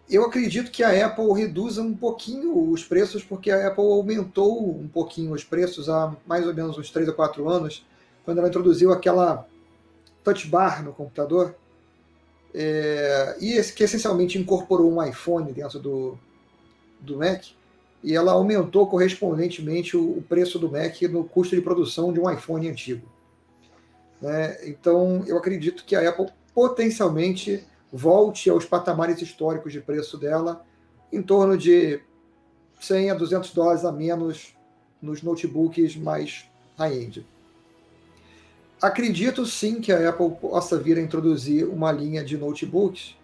Eu 0.10 0.26
acredito 0.26 0.72
que 0.72 0.84
a 0.84 1.06
Apple 1.06 1.32
reduza 1.34 1.82
um 1.82 1.96
pouquinho 1.96 2.70
os 2.70 2.84
preços, 2.84 3.24
porque 3.24 3.50
a 3.50 3.68
Apple 3.68 3.84
aumentou 3.84 4.78
um 4.78 4.88
pouquinho 4.88 5.34
os 5.34 5.44
preços 5.44 5.90
há 5.90 6.16
mais 6.26 6.46
ou 6.46 6.54
menos 6.54 6.78
uns 6.78 6.90
3 6.92 7.08
ou 7.08 7.14
4 7.14 7.50
anos, 7.50 7.86
quando 8.26 8.40
ela 8.40 8.48
introduziu 8.48 8.92
aquela 8.92 9.48
touch 10.24 10.48
bar 10.48 10.84
no 10.84 10.94
computador, 10.94 11.56
é, 12.54 13.38
e 13.40 13.62
que 13.72 13.84
essencialmente 13.84 14.38
incorporou 14.38 14.92
um 14.92 15.04
iPhone 15.04 15.52
dentro 15.54 15.80
do, 15.80 16.18
do 17.00 17.18
Mac, 17.18 17.46
e 18.04 18.14
ela 18.14 18.34
aumentou 18.34 18.88
correspondentemente 18.88 19.96
o, 19.96 20.18
o 20.18 20.26
preço 20.28 20.60
do 20.60 20.70
Mac 20.70 21.02
no 21.04 21.24
custo 21.24 21.56
de 21.56 21.62
produção 21.62 22.12
de 22.12 22.20
um 22.20 22.30
iPhone 22.30 22.68
antigo. 22.68 23.08
Né? 24.22 24.58
Então, 24.70 25.24
eu 25.26 25.38
acredito 25.38 25.84
que 25.84 25.96
a 25.96 26.08
Apple 26.08 26.28
potencialmente 26.54 27.66
volte 27.92 28.50
aos 28.50 28.66
patamares 28.66 29.22
históricos 29.22 29.74
de 29.74 29.82
preço 29.82 30.18
dela, 30.18 30.64
em 31.12 31.22
torno 31.22 31.58
de 31.58 32.00
100 32.80 33.12
a 33.12 33.14
200 33.16 33.54
dólares 33.54 33.84
a 33.84 33.92
menos 33.92 34.56
nos 35.02 35.22
notebooks 35.22 35.96
mais 35.96 36.46
high-end. 36.78 37.26
Acredito 38.82 39.46
sim 39.46 39.82
que 39.82 39.92
a 39.92 40.10
Apple 40.10 40.32
possa 40.40 40.78
vir 40.78 40.98
a 40.98 41.02
introduzir 41.02 41.68
uma 41.68 41.92
linha 41.92 42.24
de 42.24 42.38
notebooks, 42.38 43.16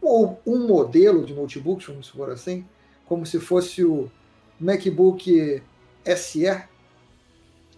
ou 0.00 0.40
um 0.46 0.66
modelo 0.66 1.24
de 1.26 1.34
notebooks, 1.34 1.86
vamos 1.86 2.06
supor 2.06 2.30
assim, 2.30 2.64
como 3.04 3.26
se 3.26 3.38
fosse 3.38 3.84
o 3.84 4.10
MacBook 4.58 5.62
SE, 6.16 6.62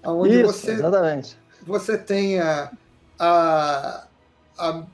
onde 0.05 0.41
Isso, 0.41 0.53
você 0.53 0.73
exatamente 0.73 1.42
você 1.65 1.97
tenha 1.97 2.71
a, 3.19 4.07
a 4.59 4.87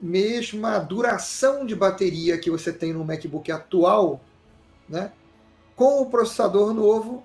mesma 0.00 0.78
duração 0.78 1.64
de 1.64 1.74
bateria 1.74 2.38
que 2.38 2.50
você 2.50 2.72
tem 2.72 2.92
no 2.92 3.04
MacBook 3.04 3.50
atual, 3.52 4.20
né? 4.88 5.12
com 5.80 6.02
o 6.02 6.10
processador 6.10 6.74
novo. 6.74 7.24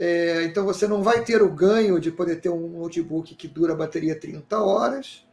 É, 0.00 0.42
então 0.42 0.64
você 0.64 0.88
não 0.88 1.00
vai 1.00 1.22
ter 1.22 1.40
o 1.40 1.48
ganho 1.48 2.00
de 2.00 2.10
poder 2.10 2.40
ter 2.40 2.48
um 2.48 2.80
notebook 2.80 3.36
que 3.36 3.46
dura 3.46 3.72
a 3.72 3.76
bateria 3.76 4.18
30 4.18 4.60
horas, 4.60 5.24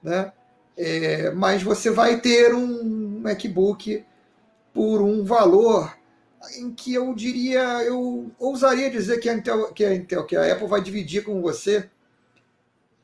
né? 0.00 0.32
É, 0.76 1.32
mas 1.32 1.60
você 1.60 1.90
vai 1.90 2.20
ter 2.20 2.54
um 2.54 3.18
MacBook 3.20 4.04
por 4.72 5.02
um 5.02 5.24
valor 5.24 5.92
em 6.56 6.72
que 6.72 6.94
eu 6.94 7.14
diria, 7.14 7.84
eu 7.84 8.30
ousaria 8.38 8.90
dizer 8.90 9.18
que 9.18 9.28
a 9.28 9.34
Intel, 9.34 9.72
que 9.72 9.84
a, 9.84 9.94
Intel, 9.94 10.24
que 10.24 10.36
a 10.36 10.52
Apple 10.52 10.66
vai 10.66 10.80
dividir 10.80 11.24
com 11.24 11.40
você 11.40 11.88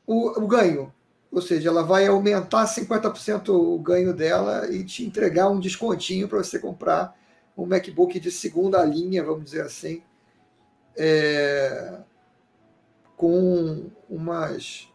o, 0.05 0.43
o 0.43 0.47
ganho. 0.47 0.93
Ou 1.31 1.41
seja, 1.41 1.69
ela 1.69 1.83
vai 1.83 2.07
aumentar 2.07 2.65
50% 2.65 3.49
o 3.49 3.77
ganho 3.77 4.13
dela 4.13 4.71
e 4.71 4.83
te 4.83 5.05
entregar 5.05 5.49
um 5.49 5.59
descontinho 5.59 6.27
para 6.27 6.39
você 6.39 6.57
comprar 6.57 7.15
um 7.55 7.65
MacBook 7.65 8.19
de 8.19 8.31
segunda 8.31 8.83
linha, 8.83 9.23
vamos 9.23 9.45
dizer 9.45 9.61
assim, 9.61 10.01
é, 10.95 11.99
com 13.15 13.89
umas 14.09 14.87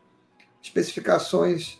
especificações 0.63 1.79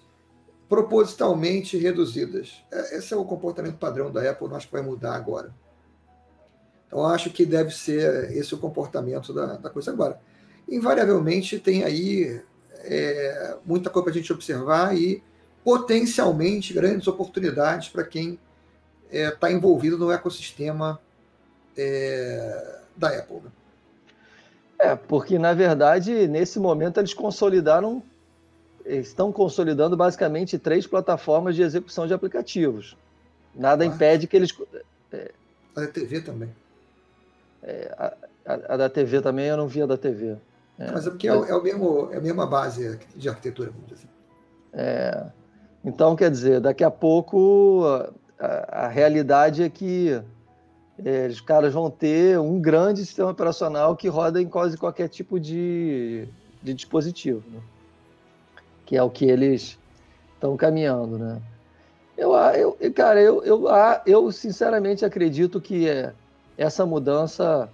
propositalmente 0.69 1.77
reduzidas. 1.77 2.65
É, 2.71 2.99
esse 2.99 3.15
é 3.15 3.17
o 3.17 3.25
comportamento 3.25 3.79
padrão 3.79 4.11
da 4.11 4.29
Apple, 4.29 4.49
não 4.49 4.57
acho 4.57 4.67
que 4.67 4.73
vai 4.73 4.83
mudar 4.83 5.15
agora. 5.15 5.55
Então, 6.93 7.07
acho 7.07 7.31
que 7.31 7.47
deve 7.47 7.71
ser 7.71 8.31
esse 8.37 8.55
o 8.55 8.59
comportamento 8.59 9.33
da, 9.33 9.57
da 9.57 9.71
coisa. 9.71 9.91
Agora, 9.91 10.21
invariavelmente, 10.69 11.59
tem 11.59 11.85
aí 11.85 12.43
é, 12.85 13.57
muita 13.65 13.89
coisa 13.89 14.05
para 14.05 14.13
a 14.13 14.17
gente 14.17 14.31
observar 14.31 14.95
e 14.95 15.23
potencialmente 15.65 16.75
grandes 16.75 17.09
oportunidades 17.09 17.89
para 17.89 18.05
quem 18.05 18.39
está 19.11 19.19
é, 19.19 19.31
tá 19.31 19.51
envolvido 19.51 19.97
no 19.97 20.13
ecossistema 20.13 21.01
é, 21.79 22.81
da 22.95 23.09
Apple. 23.09 23.37
Né? 23.37 23.51
É, 24.79 24.95
porque 24.95 25.39
na 25.39 25.55
verdade, 25.55 26.29
nesse 26.29 26.59
momento, 26.59 27.01
eles 27.01 27.15
consolidaram, 27.15 28.03
estão 28.85 29.33
consolidando 29.33 29.97
basicamente 29.97 30.59
três 30.59 30.87
plataformas 30.87 31.57
de 31.57 31.63
execução 31.63 32.07
de 32.07 32.13
aplicativos. 32.13 32.99
Nada 33.55 33.83
ah. 33.83 33.87
impede 33.87 34.27
que 34.27 34.37
eles. 34.37 34.55
É, 35.11 35.31
a 35.75 35.87
TV 35.87 36.21
também. 36.21 36.51
É, 37.63 37.95
a, 37.97 38.13
a, 38.47 38.75
a, 38.75 38.77
da 38.77 38.89
TV 38.89 39.21
também 39.21 39.47
eu 39.47 39.57
não 39.57 39.69
via 39.69 39.87
da 39.87 39.97
TV. 39.97 40.37
É, 40.79 40.91
Mas 40.91 41.07
é 41.07 41.11
porque 41.11 41.29
é, 41.29 41.33
é, 41.33 41.55
o 41.55 41.63
mesmo, 41.63 42.09
é 42.13 42.17
a 42.17 42.21
mesma 42.21 42.47
base 42.47 42.99
de 43.15 43.29
arquitetura, 43.29 43.71
vamos 43.71 43.87
dizer 43.87 44.01
assim. 44.01 44.09
É, 44.73 45.27
então, 45.85 46.17
quer 46.17 46.31
dizer, 46.31 46.61
daqui 46.61 46.83
a 46.83 46.91
pouco 46.91 47.85
a, 48.39 48.85
a 48.85 48.89
realidade 48.89 49.63
é 49.63 49.69
que 49.69 50.21
é, 51.05 51.27
os 51.27 51.41
caras 51.41 51.73
vão 51.73 51.91
ter 51.91 52.39
um 52.39 52.61
grande 52.61 53.05
sistema 53.05 53.31
operacional 53.31 53.97
que 53.97 54.09
roda 54.09 54.41
em 54.41 54.47
quase 54.47 54.77
qualquer 54.77 55.09
tipo 55.09 55.39
de, 55.39 56.29
de 56.63 56.75
dispositivo, 56.75 57.43
né? 57.51 57.61
que 58.85 58.97
é 58.97 59.03
o 59.03 59.11
que 59.11 59.25
eles 59.25 59.79
estão 60.35 60.57
caminhando, 60.57 61.19
né? 61.19 61.41
Eu, 62.17 62.35
eu, 62.79 62.93
cara, 62.93 63.21
eu, 63.21 63.43
eu, 63.43 63.65
eu 64.05 64.31
sinceramente 64.31 65.05
acredito 65.05 65.61
que 65.61 65.89
é, 65.89 66.13
essa 66.63 66.87
mudança 66.87 67.69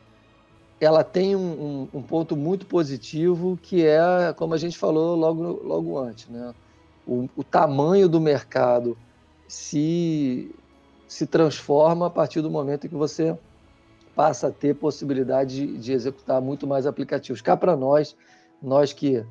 ela 0.80 1.02
tem 1.02 1.34
um, 1.34 1.88
um, 1.92 1.98
um, 1.98 2.02
ponto 2.02 2.36
muito 2.36 2.66
positivo 2.66 3.58
que 3.60 3.84
é, 3.84 4.32
como 4.36 4.54
a 4.54 4.58
gente 4.58 4.78
falou 4.78 5.16
logo, 5.16 5.42
logo 5.62 5.98
antes, 5.98 6.28
né? 6.28 6.54
o, 7.06 7.28
o 7.36 7.42
tamanho 7.42 8.08
do 8.08 8.20
mercado 8.20 8.96
se 9.48 10.54
se 11.08 11.26
transforma 11.26 12.06
a 12.06 12.10
partir 12.10 12.42
do 12.42 12.50
momento 12.50 12.86
em 12.86 12.90
que 12.90 12.94
você 12.94 13.36
passa 14.14 14.48
a 14.48 14.52
ter 14.52 14.74
possibilidade 14.74 15.66
de, 15.66 15.78
de 15.78 15.92
executar 15.92 16.38
muito 16.38 16.66
mais 16.66 16.86
aplicativos. 16.86 17.40
Cá 17.40 17.56
para 17.56 17.74
nós, 17.74 18.14
nós 18.62 18.92
que 18.92 19.24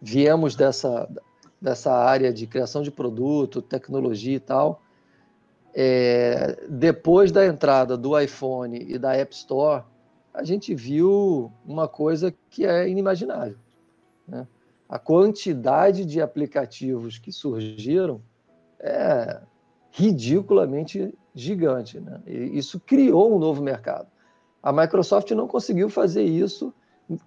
viemos 0.00 0.54
dessa, 0.54 1.08
dessa 1.60 1.92
área 1.92 2.32
de 2.32 2.46
criação 2.46 2.82
de 2.82 2.90
produto, 2.90 3.60
tecnologia 3.60 4.36
e 4.36 4.38
tal, 4.38 4.80
é, 5.74 6.56
depois 6.68 7.32
da 7.32 7.44
entrada 7.44 7.96
do 7.96 8.18
iPhone 8.18 8.78
e 8.78 8.96
da 8.96 9.14
App 9.14 9.34
Store, 9.34 9.82
a 10.32 10.44
gente 10.44 10.74
viu 10.74 11.52
uma 11.66 11.88
coisa 11.88 12.32
que 12.48 12.64
é 12.64 12.88
inimaginável. 12.88 13.56
Né? 14.26 14.46
A 14.88 14.98
quantidade 14.98 16.04
de 16.04 16.20
aplicativos 16.20 17.18
que 17.18 17.32
surgiram 17.32 18.20
é 18.78 19.40
ridiculamente 19.90 21.12
gigante. 21.34 21.98
Né? 21.98 22.20
Isso 22.26 22.78
criou 22.78 23.34
um 23.34 23.38
novo 23.38 23.62
mercado. 23.62 24.06
A 24.62 24.72
Microsoft 24.72 25.30
não 25.32 25.48
conseguiu 25.48 25.88
fazer 25.88 26.22
isso 26.22 26.72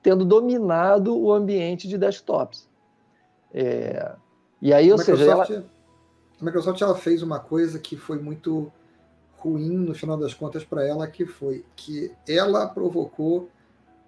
tendo 0.01 0.25
dominado 0.25 1.17
o 1.17 1.31
ambiente 1.31 1.87
de 1.87 1.97
desktops. 1.97 2.69
É... 3.53 4.15
E 4.61 4.73
aí, 4.73 4.91
ou 4.91 4.97
seja, 4.97 5.31
ela... 5.31 5.47
a 6.39 6.45
Microsoft 6.45 6.81
ela 6.81 6.95
fez 6.95 7.21
uma 7.23 7.39
coisa 7.39 7.79
que 7.79 7.95
foi 7.95 8.19
muito 8.19 8.71
ruim 9.37 9.77
no 9.77 9.93
final 9.93 10.17
das 10.17 10.33
contas 10.33 10.63
para 10.63 10.85
ela, 10.85 11.07
que 11.07 11.25
foi 11.25 11.65
que 11.75 12.11
ela 12.27 12.67
provocou 12.67 13.49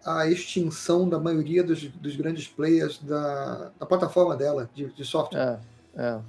a 0.05 0.27
extinção 0.27 1.07
da 1.07 1.19
maioria 1.19 1.63
dos, 1.63 1.83
dos 1.87 2.15
grandes 2.15 2.47
players 2.47 2.99
da, 2.99 3.71
da 3.77 3.85
plataforma 3.85 4.35
dela 4.35 4.69
de, 4.73 4.87
de 4.87 5.03
software. 5.03 5.59
É, 5.95 6.01
é, 6.01 6.19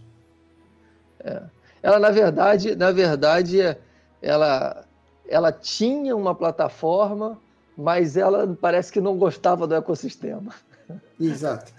é. 1.21 1.43
Ela, 1.83 1.99
na 1.99 2.11
verdade, 2.11 2.75
na 2.75 2.91
verdade, 2.91 3.77
ela, 4.21 4.85
ela 5.27 5.53
tinha 5.53 6.15
uma 6.15 6.35
plataforma, 6.35 7.39
mas 7.77 8.17
ela 8.17 8.57
parece 8.61 8.93
que 8.93 9.01
não 9.01 9.17
gostava 9.17 9.67
do 9.67 9.75
ecossistema. 9.75 10.53
Exato. 11.19 11.73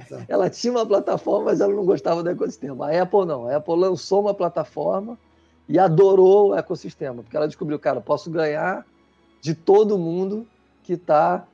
Exato. 0.00 0.24
Ela 0.28 0.48
tinha 0.50 0.72
uma 0.72 0.86
plataforma, 0.86 1.46
mas 1.46 1.60
ela 1.60 1.72
não 1.72 1.84
gostava 1.84 2.22
do 2.22 2.30
ecossistema. 2.30 2.88
A 2.88 3.02
Apple 3.02 3.26
não. 3.26 3.48
A 3.48 3.56
Apple 3.56 3.76
lançou 3.76 4.20
uma 4.20 4.34
plataforma 4.34 5.18
e 5.68 5.78
adorou 5.78 6.50
o 6.50 6.54
ecossistema, 6.54 7.22
porque 7.22 7.36
ela 7.36 7.46
descobriu, 7.46 7.78
cara, 7.78 8.00
posso 8.00 8.30
ganhar 8.30 8.86
de 9.40 9.54
todo 9.54 9.98
mundo 9.98 10.46
que 10.82 10.94
está 10.94 11.46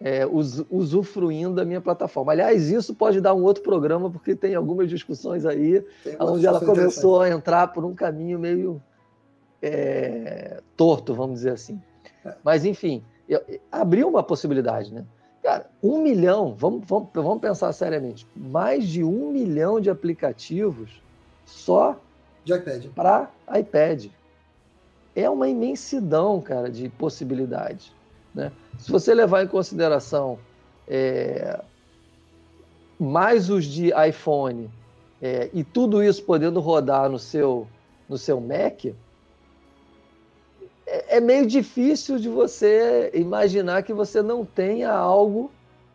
é, 0.00 0.26
usufruindo 0.70 1.54
da 1.54 1.64
minha 1.64 1.80
plataforma. 1.80 2.32
Aliás, 2.32 2.70
isso 2.70 2.94
pode 2.94 3.20
dar 3.20 3.34
um 3.34 3.42
outro 3.42 3.62
programa, 3.62 4.10
porque 4.10 4.34
tem 4.34 4.54
algumas 4.54 4.88
discussões 4.88 5.46
aí, 5.46 5.84
onde 6.20 6.46
ela 6.46 6.60
começou 6.60 7.20
a 7.22 7.30
entrar 7.30 7.68
por 7.68 7.84
um 7.84 7.94
caminho 7.94 8.38
meio 8.38 8.82
é, 9.62 10.60
torto, 10.76 11.14
vamos 11.14 11.36
dizer 11.36 11.52
assim. 11.52 11.80
É. 12.24 12.34
Mas, 12.44 12.64
enfim, 12.64 13.02
abriu 13.72 14.08
uma 14.08 14.22
possibilidade, 14.22 14.92
né? 14.92 15.04
Cara, 15.44 15.70
um 15.82 16.00
milhão, 16.00 16.54
vamos, 16.54 16.86
vamos, 16.86 17.10
vamos 17.12 17.38
pensar 17.38 17.70
seriamente, 17.74 18.26
mais 18.34 18.88
de 18.88 19.04
um 19.04 19.30
milhão 19.30 19.78
de 19.78 19.90
aplicativos 19.90 21.02
só 21.44 22.00
para 22.94 23.30
iPad. 23.54 24.06
É 25.14 25.28
uma 25.28 25.46
imensidão, 25.46 26.40
cara, 26.40 26.70
de 26.70 26.88
possibilidades. 26.88 27.92
Né? 28.34 28.50
Se 28.78 28.90
você 28.90 29.12
levar 29.12 29.44
em 29.44 29.46
consideração 29.46 30.38
é, 30.88 31.62
mais 32.98 33.50
os 33.50 33.66
de 33.66 33.92
iPhone 34.08 34.70
é, 35.20 35.50
e 35.52 35.62
tudo 35.62 36.02
isso 36.02 36.22
podendo 36.24 36.58
rodar 36.58 37.10
no 37.10 37.18
seu, 37.18 37.68
no 38.08 38.16
seu 38.16 38.40
Mac, 38.40 38.86
é, 40.94 41.16
é 41.16 41.20
meio 41.20 41.46
difícil 41.46 42.18
de 42.18 42.28
você 42.28 43.10
imaginar 43.14 43.82
que 43.82 43.92
você 43.92 44.22
não 44.22 44.44
tenha 44.44 44.90
algo 44.92 45.50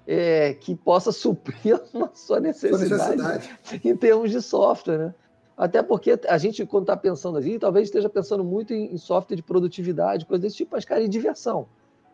é, 0.07 0.53
que 0.53 0.75
possa 0.75 1.11
suprir 1.13 1.75
a 1.75 2.09
sua 2.13 2.39
necessidade, 2.39 2.89
necessidade, 2.89 3.81
em 3.83 3.95
termos 3.95 4.31
de 4.31 4.41
software, 4.41 4.97
né? 4.97 5.15
Até 5.57 5.83
porque 5.83 6.17
a 6.27 6.37
gente, 6.37 6.65
quando 6.65 6.83
está 6.83 6.95
pensando 6.95 7.37
assim, 7.37 7.59
talvez 7.59 7.89
esteja 7.89 8.07
pensando 8.07 8.45
muito 8.45 8.73
em, 8.73 8.97
software 8.97 9.35
de 9.35 9.43
produtividade, 9.43 10.25
coisa 10.25 10.41
desse 10.41 10.55
tipo, 10.55 10.71
mas, 10.73 10.85
cara, 10.85 11.03
em 11.03 11.09
diversão 11.09 11.67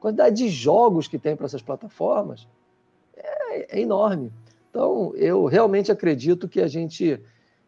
quantidade 0.06 0.36
de 0.36 0.50
jogos 0.50 1.08
que 1.08 1.17
tem 1.17 1.36
para 1.36 1.48
essas 1.48 1.63
plataformas 1.63 2.48
é, 3.17 3.78
é, 3.78 3.82
enorme. 3.82 4.32
Então, 4.69 5.13
eu 5.15 5.45
realmente 5.45 5.91
acredito 5.91 6.48
que 6.48 6.62
a 6.62 6.67
gente 6.67 7.19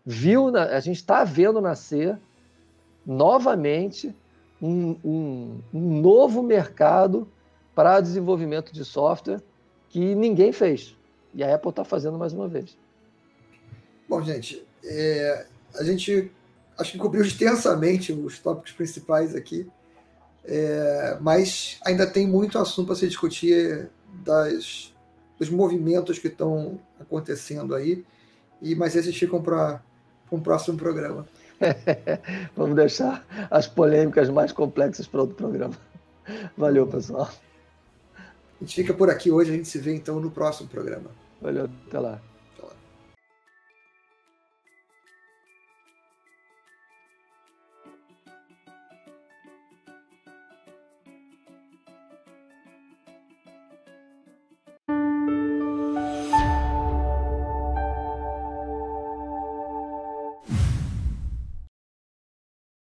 viu, 0.05 0.55
a 0.55 0.79
gente 0.79 0.97
está 0.97 1.23
vendo 1.23 1.59
nascer 1.59 2.15
novamente 3.03 4.13
um, 4.61 4.95
um, 5.03 5.59
um 5.73 6.01
novo 6.01 6.41
mercado 6.41 7.27
para 7.75 8.01
desenvolvimento 8.01 8.73
de 8.73 8.83
software 8.83 9.41
que 9.89 10.15
ninguém 10.15 10.51
fez. 10.51 10.95
E 11.33 11.43
a 11.43 11.53
Apple 11.53 11.69
está 11.69 11.83
fazendo 11.83 12.17
mais 12.17 12.33
uma 12.33 12.47
vez. 12.47 12.77
Bom, 14.09 14.21
gente, 14.23 14.65
é, 14.83 15.45
a 15.75 15.83
gente 15.83 16.31
acho 16.77 16.91
que 16.91 16.97
cobriu 16.97 17.23
extensamente 17.23 18.11
os 18.11 18.39
tópicos 18.39 18.71
principais 18.71 19.35
aqui. 19.35 19.67
É, 20.45 21.17
mas 21.19 21.77
ainda 21.83 22.07
tem 22.07 22.25
muito 22.25 22.57
assunto 22.57 22.87
para 22.87 22.95
se 22.95 23.07
discutir 23.07 23.89
das, 24.23 24.93
dos 25.37 25.49
movimentos 25.49 26.19
que 26.19 26.27
estão 26.27 26.79
acontecendo 26.99 27.75
aí, 27.75 28.05
e 28.61 28.73
mas 28.73 28.95
esses 28.95 29.15
ficam 29.15 29.41
para 29.41 29.81
um 30.31 30.39
próximo 30.39 30.77
programa. 30.77 31.27
Vamos 32.55 32.75
deixar 32.75 33.25
as 33.49 33.67
polêmicas 33.67 34.29
mais 34.29 34.51
complexas 34.51 35.07
para 35.07 35.21
outro 35.21 35.35
programa. 35.35 35.75
Valeu, 36.57 36.87
pessoal. 36.87 37.29
A 38.15 38.63
gente 38.63 38.75
fica 38.75 38.93
por 38.93 39.09
aqui 39.09 39.31
hoje, 39.31 39.51
a 39.51 39.55
gente 39.55 39.67
se 39.67 39.77
vê 39.77 39.95
então 39.95 40.19
no 40.19 40.31
próximo 40.31 40.67
programa. 40.67 41.09
Valeu, 41.41 41.69
até 41.87 41.99
lá. 41.99 42.21